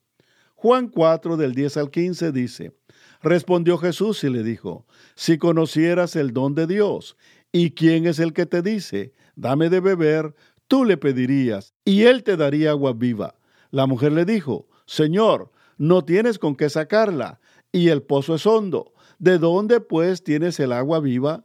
Juan 0.54 0.86
4 0.86 1.36
del 1.36 1.52
10 1.52 1.78
al 1.78 1.90
15 1.90 2.30
dice, 2.30 2.76
Respondió 3.22 3.76
Jesús 3.76 4.22
y 4.22 4.30
le 4.30 4.44
dijo, 4.44 4.86
Si 5.16 5.36
conocieras 5.36 6.14
el 6.14 6.32
don 6.32 6.54
de 6.54 6.68
Dios, 6.68 7.16
y 7.50 7.72
quién 7.72 8.06
es 8.06 8.20
el 8.20 8.32
que 8.32 8.46
te 8.46 8.62
dice, 8.62 9.14
dame 9.34 9.68
de 9.68 9.80
beber, 9.80 10.32
tú 10.68 10.84
le 10.84 10.96
pedirías, 10.96 11.74
y 11.84 12.02
él 12.02 12.22
te 12.22 12.36
daría 12.36 12.70
agua 12.70 12.92
viva. 12.92 13.34
La 13.72 13.86
mujer 13.86 14.12
le 14.12 14.24
dijo, 14.24 14.68
Señor, 14.86 15.50
no 15.76 16.04
tienes 16.04 16.38
con 16.38 16.54
qué 16.54 16.70
sacarla, 16.70 17.40
y 17.72 17.88
el 17.88 18.04
pozo 18.04 18.36
es 18.36 18.46
hondo. 18.46 18.92
¿De 19.20 19.36
dónde 19.36 19.80
pues 19.80 20.24
tienes 20.24 20.58
el 20.60 20.72
agua 20.72 20.98
viva? 20.98 21.44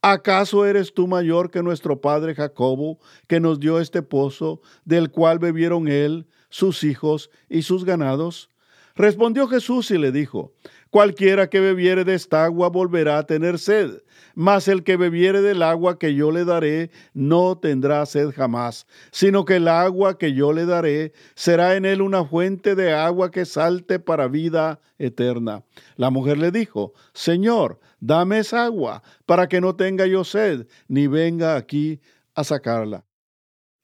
¿Acaso 0.00 0.64
eres 0.64 0.94
tú 0.94 1.08
mayor 1.08 1.50
que 1.50 1.60
nuestro 1.60 2.00
padre 2.00 2.36
Jacobo, 2.36 3.00
que 3.26 3.40
nos 3.40 3.58
dio 3.58 3.80
este 3.80 4.00
pozo, 4.00 4.60
del 4.84 5.10
cual 5.10 5.40
bebieron 5.40 5.88
él, 5.88 6.28
sus 6.50 6.84
hijos 6.84 7.30
y 7.48 7.62
sus 7.62 7.84
ganados? 7.84 8.48
Respondió 8.94 9.48
Jesús 9.48 9.90
y 9.90 9.98
le 9.98 10.12
dijo, 10.12 10.52
Cualquiera 10.90 11.50
que 11.50 11.60
bebiere 11.60 12.04
de 12.04 12.14
esta 12.14 12.44
agua 12.44 12.68
volverá 12.68 13.18
a 13.18 13.26
tener 13.26 13.58
sed, 13.58 14.02
mas 14.34 14.68
el 14.68 14.84
que 14.84 14.96
bebiere 14.96 15.42
del 15.42 15.62
agua 15.62 15.98
que 15.98 16.14
yo 16.14 16.30
le 16.30 16.44
daré 16.44 16.90
no 17.12 17.58
tendrá 17.58 18.06
sed 18.06 18.30
jamás, 18.30 18.86
sino 19.10 19.44
que 19.44 19.56
el 19.56 19.68
agua 19.68 20.16
que 20.16 20.32
yo 20.32 20.52
le 20.52 20.64
daré 20.64 21.12
será 21.34 21.74
en 21.74 21.84
él 21.84 22.02
una 22.02 22.24
fuente 22.24 22.74
de 22.74 22.92
agua 22.92 23.30
que 23.30 23.44
salte 23.44 23.98
para 23.98 24.28
vida 24.28 24.80
eterna. 24.98 25.64
La 25.96 26.10
mujer 26.10 26.38
le 26.38 26.50
dijo, 26.52 26.94
Señor, 27.12 27.80
dame 27.98 28.38
esa 28.38 28.64
agua, 28.64 29.02
para 29.26 29.48
que 29.48 29.60
no 29.60 29.74
tenga 29.74 30.06
yo 30.06 30.22
sed, 30.22 30.66
ni 30.86 31.08
venga 31.08 31.56
aquí 31.56 32.00
a 32.34 32.44
sacarla. 32.44 33.04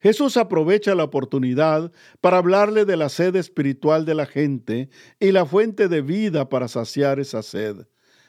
Jesús 0.03 0.35
aprovecha 0.35 0.95
la 0.95 1.05
oportunidad 1.05 1.89
para 2.19 2.37
hablarle 2.37 2.83
de 2.83 2.97
la 2.97 3.07
sed 3.07 3.37
espiritual 3.37 4.03
de 4.03 4.13
la 4.13 4.25
gente 4.25 4.89
y 5.17 5.31
la 5.31 5.45
fuente 5.45 5.87
de 5.87 6.01
vida 6.01 6.49
para 6.49 6.67
saciar 6.67 7.21
esa 7.21 7.41
sed. 7.41 7.87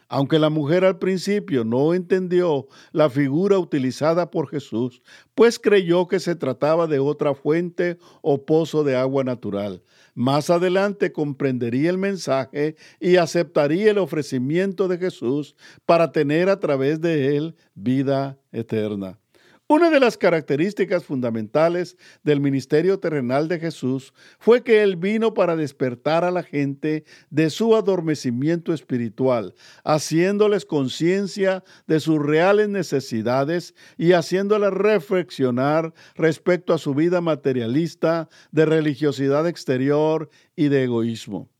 Aunque 0.08 0.38
la 0.38 0.50
mujer 0.50 0.84
al 0.84 1.00
principio 1.00 1.64
no 1.64 1.92
entendió 1.92 2.68
la 2.92 3.10
figura 3.10 3.58
utilizada 3.58 4.30
por 4.30 4.48
Jesús, 4.48 5.02
pues 5.34 5.58
creyó 5.58 6.06
que 6.06 6.20
se 6.20 6.36
trataba 6.36 6.86
de 6.86 7.00
otra 7.00 7.34
fuente 7.34 7.98
o 8.22 8.46
pozo 8.46 8.84
de 8.84 8.94
agua 8.94 9.24
natural, 9.24 9.82
más 10.14 10.50
adelante 10.50 11.10
comprendería 11.10 11.90
el 11.90 11.98
mensaje 11.98 12.76
y 13.00 13.16
aceptaría 13.16 13.90
el 13.90 13.98
ofrecimiento 13.98 14.86
de 14.86 14.98
Jesús 14.98 15.56
para 15.86 16.12
tener 16.12 16.48
a 16.50 16.60
través 16.60 17.00
de 17.00 17.36
él 17.36 17.56
vida 17.74 18.38
eterna. 18.52 19.18
Una 19.66 19.88
de 19.88 19.98
las 19.98 20.18
características 20.18 21.04
fundamentales 21.04 21.96
del 22.22 22.38
ministerio 22.38 23.00
terrenal 23.00 23.48
de 23.48 23.58
Jesús 23.58 24.12
fue 24.38 24.62
que 24.62 24.82
Él 24.82 24.96
vino 24.96 25.32
para 25.32 25.56
despertar 25.56 26.22
a 26.22 26.30
la 26.30 26.42
gente 26.42 27.04
de 27.30 27.48
su 27.48 27.74
adormecimiento 27.74 28.74
espiritual, 28.74 29.54
haciéndoles 29.82 30.66
conciencia 30.66 31.64
de 31.86 31.98
sus 32.00 32.18
reales 32.18 32.68
necesidades 32.68 33.74
y 33.96 34.12
haciéndoles 34.12 34.70
reflexionar 34.70 35.94
respecto 36.14 36.74
a 36.74 36.78
su 36.78 36.92
vida 36.92 37.22
materialista, 37.22 38.28
de 38.52 38.66
religiosidad 38.66 39.48
exterior 39.48 40.28
y 40.54 40.68
de 40.68 40.84
egoísmo 40.84 41.53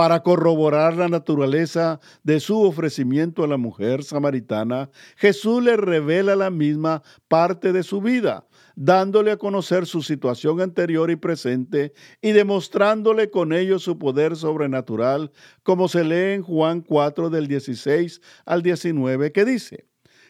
para 0.00 0.22
corroborar 0.22 0.96
la 0.96 1.08
naturaleza 1.08 2.00
de 2.22 2.40
su 2.40 2.62
ofrecimiento 2.62 3.44
a 3.44 3.46
la 3.46 3.58
mujer 3.58 4.02
samaritana, 4.02 4.88
Jesús 5.14 5.62
le 5.62 5.76
revela 5.76 6.36
la 6.36 6.48
misma 6.48 7.02
parte 7.28 7.74
de 7.74 7.82
su 7.82 8.00
vida, 8.00 8.46
dándole 8.74 9.30
a 9.30 9.36
conocer 9.36 9.84
su 9.84 10.00
situación 10.00 10.62
anterior 10.62 11.10
y 11.10 11.16
presente 11.16 11.92
y 12.22 12.32
demostrándole 12.32 13.28
con 13.28 13.52
ello 13.52 13.78
su 13.78 13.98
poder 13.98 14.36
sobrenatural, 14.36 15.32
como 15.64 15.86
se 15.86 16.02
lee 16.02 16.32
en 16.32 16.44
Juan 16.44 16.80
4 16.80 17.28
del 17.28 17.46
16 17.46 18.22
al 18.46 18.62
19, 18.62 19.32
que 19.32 19.44
dice, 19.44 19.84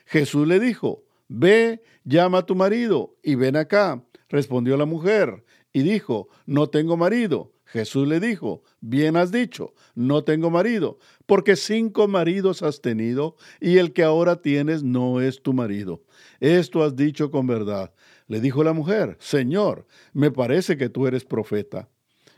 Jesús 0.04 0.48
le 0.48 0.58
dijo, 0.58 1.04
Ve, 1.28 1.80
llama 2.02 2.38
a 2.38 2.44
tu 2.44 2.56
marido 2.56 3.14
y 3.22 3.36
ven 3.36 3.54
acá. 3.54 4.02
Respondió 4.30 4.76
la 4.76 4.86
mujer 4.86 5.44
y 5.72 5.82
dijo, 5.82 6.26
No 6.44 6.66
tengo 6.70 6.96
marido. 6.96 7.52
Jesús 7.72 8.08
le 8.08 8.18
dijo, 8.18 8.62
bien 8.80 9.16
has 9.16 9.30
dicho, 9.30 9.74
no 9.94 10.24
tengo 10.24 10.50
marido, 10.50 10.98
porque 11.26 11.54
cinco 11.54 12.08
maridos 12.08 12.62
has 12.62 12.80
tenido 12.80 13.36
y 13.60 13.78
el 13.78 13.92
que 13.92 14.02
ahora 14.02 14.42
tienes 14.42 14.82
no 14.82 15.20
es 15.20 15.40
tu 15.40 15.52
marido. 15.52 16.02
Esto 16.40 16.82
has 16.82 16.96
dicho 16.96 17.30
con 17.30 17.46
verdad. 17.46 17.92
Le 18.26 18.40
dijo 18.40 18.64
la 18.64 18.72
mujer, 18.72 19.16
Señor, 19.20 19.86
me 20.12 20.32
parece 20.32 20.76
que 20.76 20.88
tú 20.88 21.06
eres 21.06 21.24
profeta. 21.24 21.88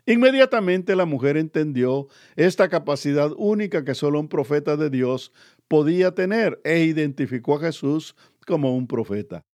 Inmediatamente 0.04 0.96
la 0.96 1.06
mujer 1.06 1.36
entendió 1.36 2.08
esta 2.36 2.68
capacidad 2.68 3.30
única 3.36 3.84
que 3.84 3.94
solo 3.94 4.20
un 4.20 4.28
profeta 4.28 4.76
de 4.76 4.90
Dios 4.90 5.32
podía 5.68 6.14
tener 6.14 6.60
e 6.64 6.80
identificó 6.80 7.56
a 7.56 7.60
Jesús 7.60 8.16
como 8.46 8.76
un 8.76 8.86
profeta. 8.86 9.44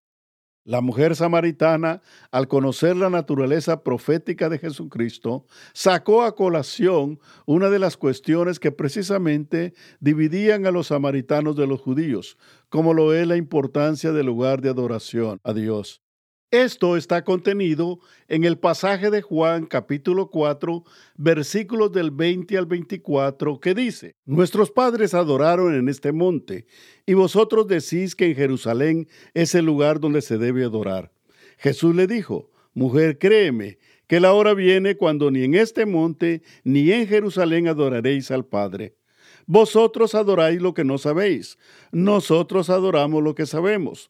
La 0.65 0.81
mujer 0.81 1.15
samaritana, 1.15 2.01
al 2.31 2.47
conocer 2.47 2.95
la 2.95 3.09
naturaleza 3.09 3.83
profética 3.83 4.49
de 4.49 4.59
Jesucristo, 4.59 5.45
sacó 5.73 6.23
a 6.23 6.35
colación 6.35 7.19
una 7.45 7.69
de 7.69 7.79
las 7.79 7.97
cuestiones 7.97 8.59
que 8.59 8.71
precisamente 8.71 9.73
dividían 9.99 10.65
a 10.65 10.71
los 10.71 10.87
samaritanos 10.87 11.55
de 11.55 11.65
los 11.65 11.81
judíos, 11.81 12.37
como 12.69 12.93
lo 12.93 13.13
es 13.13 13.25
la 13.25 13.37
importancia 13.37 14.11
del 14.11 14.27
lugar 14.27 14.61
de 14.61 14.69
adoración 14.69 15.39
a 15.43 15.53
Dios. 15.53 16.01
Esto 16.51 16.97
está 16.97 17.23
contenido 17.23 17.99
en 18.27 18.43
el 18.43 18.57
pasaje 18.57 19.11
de 19.11 19.21
Juan 19.21 19.67
capítulo 19.67 20.31
4, 20.31 20.83
versículos 21.15 21.91
del 21.91 22.09
20 22.09 22.57
al 22.57 22.65
24, 22.65 23.59
que 23.59 23.75
dice, 23.75 24.15
Nuestros 24.25 24.71
padres 24.71 25.13
adoraron 25.13 25.75
en 25.75 25.87
este 25.89 26.11
monte, 26.11 26.65
y 27.05 27.13
vosotros 27.13 27.67
decís 27.67 28.15
que 28.15 28.25
en 28.25 28.35
Jerusalén 28.35 29.07
es 29.35 29.53
el 29.53 29.65
lugar 29.65 29.99
donde 29.99 30.23
se 30.23 30.39
debe 30.39 30.63
adorar. 30.63 31.11
Jesús 31.59 31.93
le 31.93 32.07
dijo, 32.07 32.49
Mujer, 32.73 33.19
créeme, 33.19 33.77
que 34.07 34.19
la 34.19 34.33
hora 34.33 34.55
viene 34.55 34.97
cuando 34.97 35.29
ni 35.29 35.43
en 35.43 35.53
este 35.53 35.85
monte 35.85 36.41
ni 36.63 36.91
en 36.91 37.05
Jerusalén 37.05 37.67
adoraréis 37.67 38.31
al 38.31 38.43
Padre. 38.43 38.95
Vosotros 39.45 40.15
adoráis 40.15 40.59
lo 40.59 40.73
que 40.73 40.83
no 40.83 40.97
sabéis, 40.97 41.59
nosotros 41.91 42.71
adoramos 42.71 43.21
lo 43.21 43.35
que 43.35 43.45
sabemos, 43.45 44.09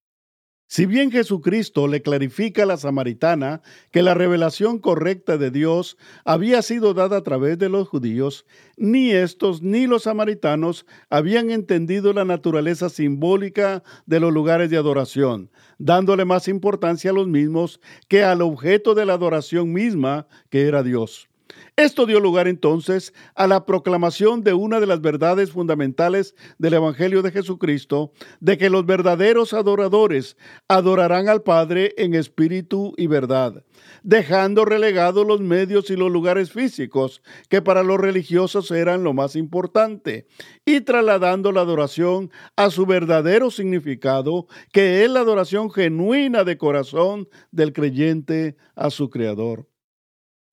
Si 0.73 0.85
bien 0.85 1.11
Jesucristo 1.11 1.89
le 1.89 2.01
clarifica 2.01 2.63
a 2.63 2.65
la 2.65 2.77
samaritana 2.77 3.61
que 3.91 4.01
la 4.01 4.13
revelación 4.13 4.79
correcta 4.79 5.37
de 5.37 5.51
Dios 5.51 5.97
había 6.23 6.61
sido 6.61 6.93
dada 6.93 7.17
a 7.17 7.23
través 7.23 7.59
de 7.59 7.67
los 7.67 7.89
judíos, 7.89 8.45
ni 8.77 9.11
estos 9.11 9.61
ni 9.61 9.85
los 9.85 10.03
samaritanos 10.03 10.85
habían 11.09 11.51
entendido 11.51 12.13
la 12.13 12.23
naturaleza 12.23 12.87
simbólica 12.87 13.83
de 14.05 14.21
los 14.21 14.31
lugares 14.31 14.69
de 14.69 14.77
adoración, 14.77 15.51
dándole 15.77 16.23
más 16.23 16.47
importancia 16.47 17.11
a 17.11 17.15
los 17.15 17.27
mismos 17.27 17.81
que 18.07 18.23
al 18.23 18.41
objeto 18.41 18.95
de 18.95 19.05
la 19.05 19.15
adoración 19.15 19.73
misma, 19.73 20.25
que 20.49 20.69
era 20.69 20.83
Dios. 20.83 21.30
Esto 21.75 22.05
dio 22.05 22.19
lugar 22.19 22.47
entonces 22.47 23.13
a 23.33 23.47
la 23.47 23.65
proclamación 23.65 24.43
de 24.43 24.53
una 24.53 24.79
de 24.79 24.87
las 24.87 25.01
verdades 25.01 25.51
fundamentales 25.51 26.35
del 26.57 26.75
Evangelio 26.75 27.21
de 27.21 27.31
Jesucristo, 27.31 28.11
de 28.39 28.57
que 28.57 28.69
los 28.69 28.85
verdaderos 28.85 29.53
adoradores 29.53 30.37
adorarán 30.67 31.29
al 31.29 31.43
Padre 31.43 31.93
en 31.97 32.13
espíritu 32.13 32.93
y 32.97 33.07
verdad, 33.07 33.63
dejando 34.03 34.65
relegados 34.65 35.25
los 35.25 35.41
medios 35.41 35.89
y 35.89 35.95
los 35.95 36.11
lugares 36.11 36.51
físicos, 36.51 37.21
que 37.49 37.61
para 37.61 37.83
los 37.83 37.99
religiosos 37.99 38.69
eran 38.71 39.03
lo 39.03 39.13
más 39.13 39.35
importante, 39.35 40.27
y 40.65 40.81
trasladando 40.81 41.51
la 41.51 41.61
adoración 41.61 42.31
a 42.55 42.69
su 42.69 42.85
verdadero 42.85 43.49
significado, 43.49 44.47
que 44.71 45.03
es 45.03 45.09
la 45.09 45.21
adoración 45.21 45.71
genuina 45.71 46.43
de 46.43 46.57
corazón 46.57 47.27
del 47.51 47.73
creyente 47.73 48.55
a 48.75 48.89
su 48.89 49.09
Creador. 49.09 49.70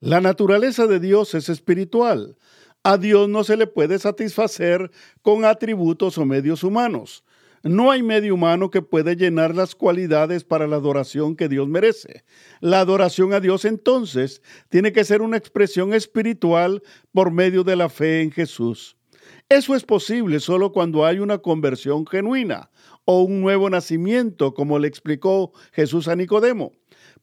La 0.00 0.20
naturaleza 0.20 0.86
de 0.86 1.00
Dios 1.00 1.34
es 1.34 1.48
espiritual. 1.48 2.36
A 2.84 2.98
Dios 2.98 3.28
no 3.28 3.42
se 3.42 3.56
le 3.56 3.66
puede 3.66 3.98
satisfacer 3.98 4.92
con 5.22 5.44
atributos 5.44 6.18
o 6.18 6.24
medios 6.24 6.62
humanos. 6.62 7.24
No 7.64 7.90
hay 7.90 8.04
medio 8.04 8.34
humano 8.34 8.70
que 8.70 8.80
pueda 8.80 9.12
llenar 9.14 9.56
las 9.56 9.74
cualidades 9.74 10.44
para 10.44 10.68
la 10.68 10.76
adoración 10.76 11.34
que 11.34 11.48
Dios 11.48 11.66
merece. 11.66 12.22
La 12.60 12.78
adoración 12.78 13.32
a 13.32 13.40
Dios 13.40 13.64
entonces 13.64 14.40
tiene 14.68 14.92
que 14.92 15.02
ser 15.02 15.20
una 15.20 15.36
expresión 15.36 15.92
espiritual 15.92 16.80
por 17.10 17.32
medio 17.32 17.64
de 17.64 17.74
la 17.74 17.88
fe 17.88 18.22
en 18.22 18.30
Jesús. 18.30 18.96
Eso 19.48 19.74
es 19.74 19.82
posible 19.82 20.38
solo 20.38 20.70
cuando 20.70 21.04
hay 21.04 21.18
una 21.18 21.38
conversión 21.38 22.06
genuina 22.06 22.70
o 23.04 23.22
un 23.22 23.40
nuevo 23.40 23.68
nacimiento, 23.68 24.54
como 24.54 24.78
le 24.78 24.86
explicó 24.86 25.50
Jesús 25.72 26.06
a 26.06 26.14
Nicodemo 26.14 26.77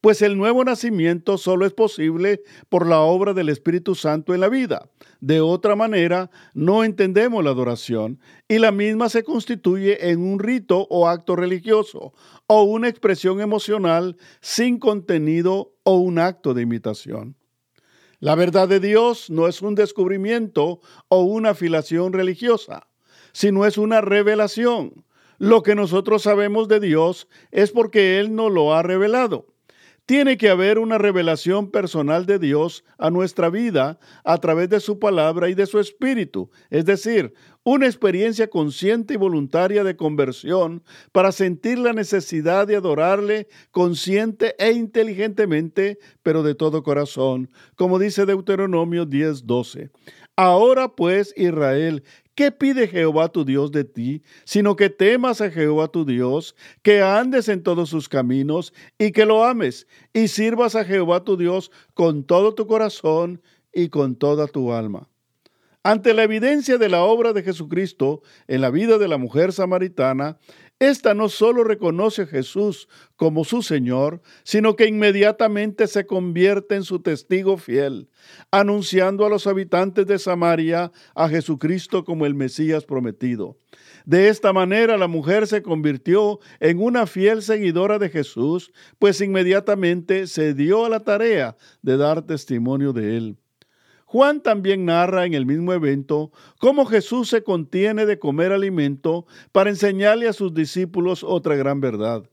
pues 0.06 0.22
el 0.22 0.38
nuevo 0.38 0.64
nacimiento 0.64 1.40
solo 1.40 1.66
es 1.66 1.74
posible 1.74 2.44
por 2.70 2.86
la 2.86 3.00
obra 3.00 3.34
del 3.34 3.50
Espíritu 3.50 3.96
Santo 3.96 4.36
en 4.36 4.40
la 4.40 4.50
vida. 4.50 4.88
De 5.20 5.42
otra 5.42 5.76
manera, 5.76 6.30
no 6.54 6.84
entendemos 6.84 7.44
la 7.44 7.50
adoración 7.50 8.20
y 8.48 8.60
la 8.60 8.72
misma 8.72 9.10
se 9.10 9.24
constituye 9.24 10.12
en 10.12 10.22
un 10.22 10.38
rito 10.38 10.86
o 10.92 11.08
acto 11.08 11.36
religioso 11.36 12.14
o 12.46 12.62
una 12.62 12.88
expresión 12.88 13.42
emocional 13.42 14.16
sin 14.42 14.78
contenido 14.78 15.74
o 15.82 15.96
un 15.96 16.20
acto 16.20 16.54
de 16.54 16.62
imitación. 16.62 17.36
La 18.20 18.36
verdad 18.36 18.68
de 18.68 18.80
Dios 18.80 19.32
no 19.32 19.48
es 19.48 19.64
un 19.64 19.74
descubrimiento 19.74 20.82
o 21.08 21.24
una 21.24 21.50
afiliación 21.50 22.14
religiosa, 22.14 22.88
sino 23.34 23.66
es 23.66 23.80
una 23.80 24.02
revelación. 24.02 25.04
Lo 25.40 25.64
que 25.64 25.74
nosotros 25.74 26.22
sabemos 26.22 26.68
de 26.68 26.80
Dios 26.80 27.28
es 27.50 27.72
porque 27.72 28.20
Él 28.20 28.36
nos 28.36 28.52
lo 28.52 28.76
ha 28.76 28.84
revelado. 28.84 29.55
Tiene 30.06 30.38
que 30.38 30.50
haber 30.50 30.78
una 30.78 31.00
revelación 31.00 31.72
personal 31.72 32.28
de 32.28 32.38
Dios 32.38 32.84
a 33.00 33.10
nuestra 33.10 33.50
vida 33.50 33.98
a 34.24 34.38
través 34.38 34.70
de 34.70 34.80
su 34.80 35.00
palabra 35.00 35.50
y 35.50 35.56
de 35.56 35.66
su 35.66 35.80
espíritu, 35.80 36.52
es 36.70 36.86
decir, 36.86 37.34
una 37.64 37.88
experiencia 37.88 38.48
consciente 38.48 39.16
y 39.16 39.18
voluntaria 39.18 39.84
de 39.84 39.96
conversión 39.96 40.84
para 41.12 41.32
sentir 41.32 41.80
la 41.80 41.94
necesidad 41.94 42.68
de 42.68 42.76
adorarle 42.76 43.48
consciente 43.72 44.54
e 44.60 44.74
inteligentemente, 44.74 45.98
pero 46.22 46.44
de 46.44 46.54
todo 46.54 46.84
corazón, 46.84 47.50
como 47.76 47.98
dice 47.98 48.28
Deuteronomio 48.28 49.08
10:12. 49.08 49.90
Ahora 50.36 50.90
pues, 50.90 51.34
Israel, 51.36 52.04
¿Qué 52.36 52.52
pide 52.52 52.90
Jehová 52.90 53.30
tu 53.30 53.46
Dios 53.46 53.72
de 53.72 53.86
ti? 53.86 54.22
Sino 54.44 54.76
que 54.76 54.90
temas 54.90 55.40
a 55.40 55.50
Jehová 55.50 55.88
tu 55.88 56.04
Dios, 56.04 56.54
que 56.82 57.02
andes 57.02 57.48
en 57.48 57.64
todos 57.64 57.90
sus 57.90 58.10
caminos 58.10 58.74
y 58.98 59.14
que 59.14 59.26
lo 59.26 59.46
ames 59.46 59.88
y 60.12 60.28
sirvas 60.28 60.76
a 60.76 60.84
Jehová 60.84 61.24
tu 61.24 61.38
Dios 61.38 61.72
con 61.94 62.26
todo 62.26 62.54
tu 62.54 62.68
corazón 62.68 63.42
y 63.74 63.88
con 63.88 64.18
toda 64.18 64.48
tu 64.48 64.74
alma. 64.74 65.10
Ante 65.88 66.16
la 66.16 66.24
evidencia 66.24 66.80
de 66.80 66.90
la 66.90 67.04
obra 67.04 67.32
de 67.32 67.44
Jesucristo 67.44 68.24
en 68.48 68.62
la 68.62 68.72
vida 68.72 68.98
de 68.98 69.08
la 69.08 69.20
mujer 69.20 69.54
samaritana, 69.54 70.40
esta 70.80 71.14
no 71.14 71.30
solo 71.30 71.64
reconoce 71.64 72.24
a 72.24 72.26
Jesús 72.26 72.90
como 73.16 73.44
su 73.44 73.62
Señor, 73.62 74.24
sino 74.44 74.76
que 74.76 74.88
inmediatamente 74.88 75.86
se 75.86 76.08
convierte 76.08 76.74
en 76.74 76.82
su 76.82 77.04
testigo 77.04 77.58
fiel, 77.58 78.10
anunciando 78.50 79.28
a 79.28 79.30
los 79.30 79.46
habitantes 79.46 80.08
de 80.08 80.18
Samaria 80.18 80.92
a 81.14 81.30
Jesucristo 81.30 82.04
como 82.04 82.26
el 82.26 82.34
Mesías 82.34 82.84
prometido. 82.84 83.60
De 84.06 84.30
esta 84.30 84.54
manera 84.54 84.98
la 84.98 85.08
mujer 85.08 85.46
se 85.46 85.62
convirtió 85.62 86.40
en 86.60 86.82
una 86.82 87.06
fiel 87.06 87.44
seguidora 87.44 88.00
de 88.00 88.10
Jesús, 88.10 88.72
pues 88.98 89.22
inmediatamente 89.22 90.26
se 90.26 90.56
dio 90.56 90.84
a 90.84 90.90
la 90.90 91.02
tarea 91.02 91.56
de 91.84 91.96
dar 91.96 92.24
testimonio 92.24 92.92
de 92.92 93.18
él. 93.18 93.38
Juan 94.06 94.42
también 94.42 94.86
narra 94.86 95.26
en 95.26 95.34
el 95.34 95.46
mismo 95.46 95.74
evento 95.74 96.32
cómo 96.60 96.86
Jesús 96.86 97.28
se 97.28 97.44
contiene 97.44 98.06
de 98.06 98.20
comer 98.20 98.52
alimento 98.52 99.26
para 99.52 99.72
enseñarle 99.72 100.28
a 100.28 100.34
sus 100.34 100.54
discípulos 100.54 101.24
otra 101.24 101.56
gran 101.56 101.82
verdad. 101.82 102.24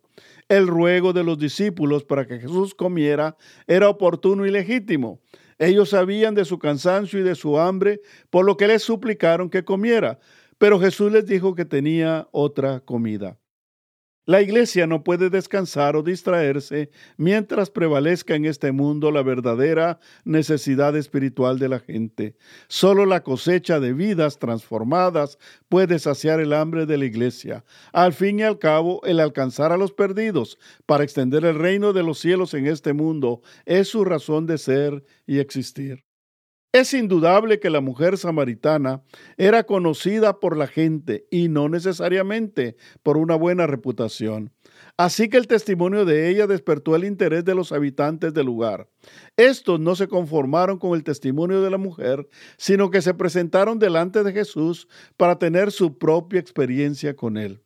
El 0.48 0.68
ruego 0.68 1.14
de 1.14 1.24
los 1.24 1.38
discípulos 1.38 2.04
para 2.04 2.26
que 2.26 2.38
Jesús 2.38 2.74
comiera 2.74 3.36
era 3.66 3.88
oportuno 3.88 4.44
y 4.44 4.50
legítimo. 4.50 5.20
Ellos 5.58 5.90
sabían 5.90 6.34
de 6.34 6.44
su 6.44 6.58
cansancio 6.58 7.20
y 7.20 7.22
de 7.22 7.34
su 7.34 7.58
hambre, 7.58 8.02
por 8.28 8.44
lo 8.44 8.56
que 8.56 8.66
les 8.68 8.82
suplicaron 8.82 9.48
que 9.48 9.64
comiera, 9.64 10.18
pero 10.58 10.78
Jesús 10.78 11.10
les 11.10 11.24
dijo 11.24 11.54
que 11.54 11.64
tenía 11.64 12.28
otra 12.32 12.80
comida. 12.80 13.38
La 14.24 14.40
iglesia 14.40 14.86
no 14.86 15.02
puede 15.02 15.30
descansar 15.30 15.96
o 15.96 16.04
distraerse 16.04 16.90
mientras 17.16 17.70
prevalezca 17.70 18.36
en 18.36 18.44
este 18.44 18.70
mundo 18.70 19.10
la 19.10 19.24
verdadera 19.24 19.98
necesidad 20.24 20.96
espiritual 20.96 21.58
de 21.58 21.68
la 21.68 21.80
gente. 21.80 22.36
Solo 22.68 23.04
la 23.04 23.24
cosecha 23.24 23.80
de 23.80 23.92
vidas 23.92 24.38
transformadas 24.38 25.38
puede 25.68 25.98
saciar 25.98 26.38
el 26.38 26.52
hambre 26.52 26.86
de 26.86 26.98
la 26.98 27.04
iglesia. 27.04 27.64
Al 27.92 28.12
fin 28.12 28.38
y 28.38 28.42
al 28.44 28.60
cabo, 28.60 29.00
el 29.02 29.18
alcanzar 29.18 29.72
a 29.72 29.76
los 29.76 29.90
perdidos 29.90 30.56
para 30.86 31.02
extender 31.02 31.44
el 31.44 31.58
reino 31.58 31.92
de 31.92 32.04
los 32.04 32.20
cielos 32.20 32.54
en 32.54 32.68
este 32.68 32.92
mundo 32.92 33.42
es 33.66 33.88
su 33.88 34.04
razón 34.04 34.46
de 34.46 34.58
ser 34.58 35.04
y 35.26 35.40
existir. 35.40 36.04
Es 36.72 36.94
indudable 36.94 37.60
que 37.60 37.68
la 37.68 37.82
mujer 37.82 38.16
samaritana 38.16 39.02
era 39.36 39.64
conocida 39.64 40.40
por 40.40 40.56
la 40.56 40.66
gente 40.66 41.26
y 41.30 41.48
no 41.48 41.68
necesariamente 41.68 42.76
por 43.02 43.18
una 43.18 43.34
buena 43.34 43.66
reputación. 43.66 44.54
Así 44.96 45.28
que 45.28 45.36
el 45.36 45.48
testimonio 45.48 46.06
de 46.06 46.30
ella 46.30 46.46
despertó 46.46 46.96
el 46.96 47.04
interés 47.04 47.44
de 47.44 47.54
los 47.54 47.72
habitantes 47.72 48.32
del 48.32 48.46
lugar. 48.46 48.88
Estos 49.36 49.80
no 49.80 49.94
se 49.96 50.08
conformaron 50.08 50.78
con 50.78 50.94
el 50.94 51.04
testimonio 51.04 51.60
de 51.60 51.70
la 51.70 51.76
mujer, 51.76 52.26
sino 52.56 52.90
que 52.90 53.02
se 53.02 53.12
presentaron 53.12 53.78
delante 53.78 54.22
de 54.22 54.32
Jesús 54.32 54.88
para 55.18 55.38
tener 55.38 55.72
su 55.72 55.98
propia 55.98 56.40
experiencia 56.40 57.14
con 57.14 57.36
él. 57.36 57.62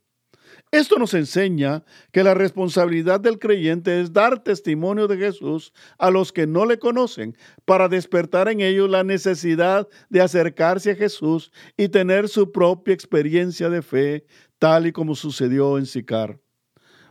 Esto 0.72 0.98
nos 0.98 1.14
enseña 1.14 1.85
que 2.12 2.24
la 2.24 2.35
responsabilidad 2.35 3.20
del 3.20 3.38
creyente 3.38 4.00
es 4.00 4.12
dar 4.12 4.42
testimonio 4.42 5.07
de 5.07 5.16
Jesús 5.16 5.72
a 5.96 6.11
los 6.11 6.33
que 6.33 6.46
no 6.46 6.66
le 6.66 6.79
conocen 6.79 7.37
para 7.64 7.88
despertar 7.88 8.48
en 8.48 8.61
ellos 8.61 8.90
la 8.90 9.05
necesidad 9.05 9.87
de 10.11 10.20
acercarse 10.20 10.90
a 10.90 10.96
Jesús 10.96 11.52
y 11.76 11.88
tener 11.88 12.29
su 12.29 12.50
propia 12.50 12.94
experiencia 12.94 13.70
de 13.70 13.81
fe, 13.81 14.26
tal 14.59 14.88
y 14.88 14.92
como 14.92 15.14
sucedió 15.14 15.79
en 15.79 15.87
Sicar. 15.87 16.40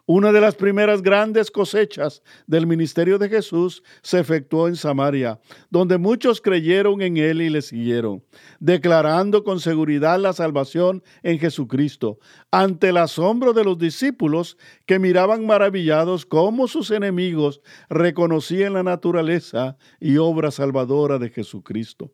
Una 0.08 0.32
de 0.32 0.40
las 0.40 0.54
primeras 0.54 1.02
grandes 1.02 1.50
cosechas 1.50 2.22
del 2.46 2.68
ministerio 2.68 3.18
de 3.18 3.28
Jesús 3.28 3.82
se 4.04 4.20
efectuó 4.20 4.68
en 4.68 4.76
Samaria, 4.76 5.40
donde 5.72 5.98
muchos 5.98 6.42
creyeron 6.42 7.02
en 7.02 7.18
él 7.18 7.42
y 7.42 7.50
le 7.50 7.64
siguieron, 7.64 8.24
declarando 8.60 9.44
con 9.44 9.60
seguridad 9.60 10.20
la 10.20 10.34
salvación 10.34 11.02
en 11.24 11.40
Jesucristo, 11.40 12.20
ante 12.52 12.90
el 12.90 12.98
asombro 12.98 13.52
de 13.54 13.64
los 13.64 13.80
discípulos 13.80 14.60
que 14.86 15.00
miraban 15.00 15.44
maravillados 15.48 16.28
cómo 16.28 16.68
sus 16.68 16.92
enemigos 16.92 17.62
reconocían 17.90 18.74
la 18.74 18.84
naturaleza 18.84 19.76
y 20.00 20.18
obra 20.18 20.52
salvadora 20.52 21.18
de 21.18 21.32
Jesucristo. 21.32 22.12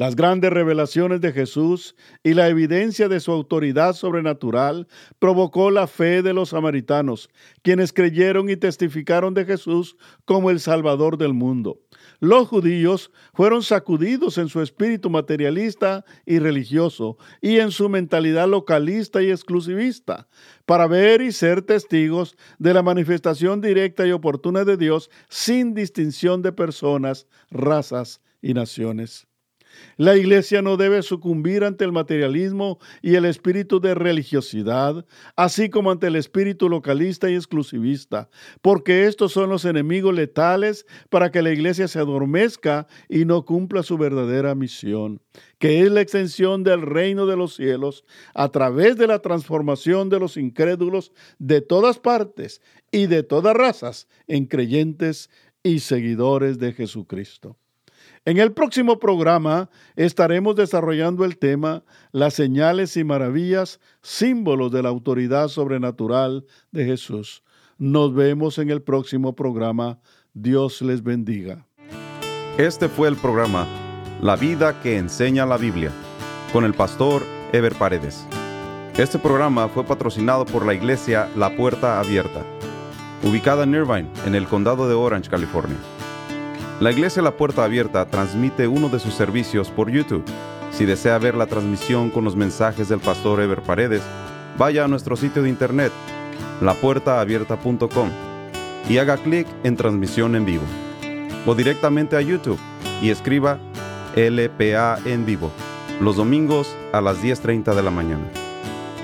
Las 0.00 0.16
grandes 0.16 0.50
revelaciones 0.50 1.20
de 1.20 1.30
Jesús 1.30 1.94
y 2.22 2.32
la 2.32 2.48
evidencia 2.48 3.06
de 3.06 3.20
su 3.20 3.32
autoridad 3.32 3.92
sobrenatural 3.92 4.88
provocó 5.18 5.70
la 5.70 5.86
fe 5.86 6.22
de 6.22 6.32
los 6.32 6.48
samaritanos, 6.48 7.28
quienes 7.60 7.92
creyeron 7.92 8.48
y 8.48 8.56
testificaron 8.56 9.34
de 9.34 9.44
Jesús 9.44 9.98
como 10.24 10.48
el 10.48 10.58
Salvador 10.58 11.18
del 11.18 11.34
mundo. 11.34 11.80
Los 12.18 12.48
judíos 12.48 13.10
fueron 13.34 13.62
sacudidos 13.62 14.38
en 14.38 14.48
su 14.48 14.62
espíritu 14.62 15.10
materialista 15.10 16.06
y 16.24 16.38
religioso 16.38 17.18
y 17.42 17.58
en 17.58 17.70
su 17.70 17.90
mentalidad 17.90 18.48
localista 18.48 19.22
y 19.22 19.30
exclusivista 19.30 20.28
para 20.64 20.86
ver 20.86 21.20
y 21.20 21.30
ser 21.30 21.60
testigos 21.60 22.38
de 22.58 22.72
la 22.72 22.80
manifestación 22.80 23.60
directa 23.60 24.06
y 24.06 24.12
oportuna 24.12 24.64
de 24.64 24.78
Dios 24.78 25.10
sin 25.28 25.74
distinción 25.74 26.40
de 26.40 26.52
personas, 26.52 27.26
razas 27.50 28.22
y 28.40 28.54
naciones. 28.54 29.29
La 29.96 30.16
iglesia 30.16 30.62
no 30.62 30.76
debe 30.76 31.02
sucumbir 31.02 31.64
ante 31.64 31.84
el 31.84 31.92
materialismo 31.92 32.78
y 33.02 33.16
el 33.16 33.24
espíritu 33.24 33.80
de 33.80 33.94
religiosidad, 33.94 35.04
así 35.36 35.68
como 35.68 35.90
ante 35.90 36.06
el 36.06 36.16
espíritu 36.16 36.68
localista 36.68 37.30
y 37.30 37.34
exclusivista, 37.34 38.30
porque 38.62 39.06
estos 39.06 39.32
son 39.32 39.50
los 39.50 39.64
enemigos 39.64 40.14
letales 40.14 40.86
para 41.10 41.30
que 41.30 41.42
la 41.42 41.52
iglesia 41.52 41.88
se 41.88 41.98
adormezca 41.98 42.86
y 43.08 43.24
no 43.24 43.44
cumpla 43.44 43.82
su 43.82 43.98
verdadera 43.98 44.54
misión, 44.54 45.20
que 45.58 45.82
es 45.82 45.90
la 45.90 46.00
extensión 46.00 46.64
del 46.64 46.82
reino 46.82 47.26
de 47.26 47.36
los 47.36 47.54
cielos 47.56 48.04
a 48.34 48.48
través 48.50 48.96
de 48.96 49.06
la 49.06 49.20
transformación 49.20 50.08
de 50.08 50.20
los 50.20 50.36
incrédulos 50.36 51.12
de 51.38 51.60
todas 51.60 51.98
partes 51.98 52.62
y 52.90 53.06
de 53.06 53.22
todas 53.22 53.54
razas 53.54 54.08
en 54.26 54.46
creyentes 54.46 55.30
y 55.62 55.80
seguidores 55.80 56.58
de 56.58 56.72
Jesucristo. 56.72 57.58
En 58.26 58.36
el 58.36 58.52
próximo 58.52 58.98
programa 58.98 59.70
estaremos 59.96 60.54
desarrollando 60.54 61.24
el 61.24 61.38
tema 61.38 61.84
Las 62.12 62.34
señales 62.34 62.98
y 62.98 63.04
maravillas, 63.04 63.80
símbolos 64.02 64.70
de 64.72 64.82
la 64.82 64.90
autoridad 64.90 65.48
sobrenatural 65.48 66.44
de 66.70 66.84
Jesús. 66.84 67.42
Nos 67.78 68.14
vemos 68.14 68.58
en 68.58 68.68
el 68.68 68.82
próximo 68.82 69.34
programa. 69.34 70.00
Dios 70.34 70.82
les 70.82 71.02
bendiga. 71.02 71.66
Este 72.58 72.90
fue 72.90 73.08
el 73.08 73.16
programa 73.16 73.66
La 74.20 74.36
vida 74.36 74.82
que 74.82 74.98
enseña 74.98 75.46
la 75.46 75.56
Biblia 75.56 75.90
con 76.52 76.64
el 76.66 76.74
pastor 76.74 77.22
Ever 77.54 77.74
Paredes. 77.74 78.26
Este 78.98 79.18
programa 79.18 79.68
fue 79.68 79.82
patrocinado 79.82 80.44
por 80.44 80.66
la 80.66 80.74
iglesia 80.74 81.30
La 81.36 81.56
Puerta 81.56 81.98
Abierta, 81.98 82.44
ubicada 83.22 83.64
en 83.64 83.74
Irvine, 83.74 84.10
en 84.26 84.34
el 84.34 84.46
condado 84.46 84.86
de 84.86 84.94
Orange, 84.94 85.30
California. 85.30 85.78
La 86.80 86.90
iglesia 86.90 87.20
La 87.20 87.36
Puerta 87.36 87.62
Abierta 87.64 88.06
transmite 88.06 88.66
uno 88.66 88.88
de 88.88 88.98
sus 88.98 89.12
servicios 89.12 89.68
por 89.68 89.90
YouTube. 89.90 90.24
Si 90.72 90.86
desea 90.86 91.18
ver 91.18 91.34
la 91.34 91.44
transmisión 91.46 92.08
con 92.08 92.24
los 92.24 92.36
mensajes 92.36 92.88
del 92.88 93.00
pastor 93.00 93.42
Ever 93.42 93.60
Paredes, 93.60 94.00
vaya 94.56 94.86
a 94.86 94.88
nuestro 94.88 95.14
sitio 95.14 95.42
de 95.42 95.50
internet, 95.50 95.92
lapuertaabierta.com, 96.62 98.08
y 98.88 98.96
haga 98.96 99.18
clic 99.18 99.46
en 99.62 99.76
transmisión 99.76 100.34
en 100.34 100.46
vivo. 100.46 100.64
O 101.44 101.54
directamente 101.54 102.16
a 102.16 102.22
YouTube 102.22 102.58
y 103.02 103.10
escriba 103.10 103.58
LPA 104.16 105.00
en 105.04 105.26
vivo, 105.26 105.50
los 106.00 106.16
domingos 106.16 106.74
a 106.94 107.02
las 107.02 107.22
10.30 107.22 107.74
de 107.74 107.82
la 107.82 107.90
mañana. 107.90 108.24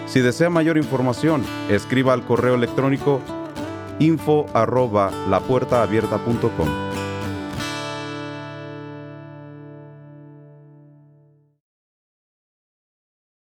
Si 0.07 0.21
desea 0.21 0.49
mayor 0.49 0.79
información, 0.79 1.45
escriba 1.69 2.15
al 2.15 2.25
correo 2.25 2.55
electrónico 2.55 3.21
info 3.99 4.47
arroba 4.55 5.11
lapuertaabierta.com. 5.29 6.86